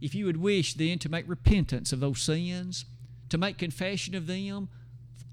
If 0.00 0.14
you 0.14 0.24
would 0.24 0.38
wish 0.38 0.72
then 0.72 0.98
to 1.00 1.10
make 1.10 1.28
repentance 1.28 1.92
of 1.92 2.00
those 2.00 2.22
sins, 2.22 2.86
to 3.28 3.36
make 3.36 3.58
confession 3.58 4.14
of 4.14 4.26
them, 4.26 4.70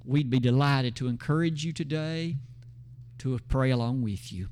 we'd 0.03 0.29
be 0.29 0.41
delighted 0.41 0.97
to 0.97 1.07
encourage 1.07 1.63
you 1.63 1.71
today 1.71 2.36
to 3.19 3.39
pray 3.47 3.71
along 3.71 4.01
with 4.01 4.33
you. 4.33 4.49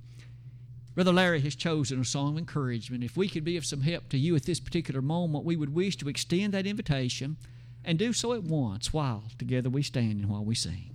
Brother 0.93 1.13
Larry 1.13 1.39
has 1.41 1.55
chosen 1.55 2.01
a 2.01 2.05
song 2.05 2.33
of 2.33 2.37
encouragement. 2.37 3.03
If 3.03 3.15
we 3.15 3.29
could 3.29 3.45
be 3.45 3.55
of 3.55 3.65
some 3.65 3.81
help 3.81 4.09
to 4.09 4.17
you 4.17 4.35
at 4.35 4.43
this 4.43 4.59
particular 4.59 5.01
moment, 5.01 5.45
we 5.45 5.55
would 5.55 5.73
wish 5.73 5.95
to 5.97 6.09
extend 6.09 6.53
that 6.53 6.67
invitation 6.67 7.37
and 7.85 7.97
do 7.97 8.11
so 8.11 8.33
at 8.33 8.43
once 8.43 8.91
while 8.91 9.23
together 9.37 9.69
we 9.69 9.83
stand 9.83 10.19
and 10.19 10.29
while 10.29 10.43
we 10.43 10.53
sing. 10.53 10.90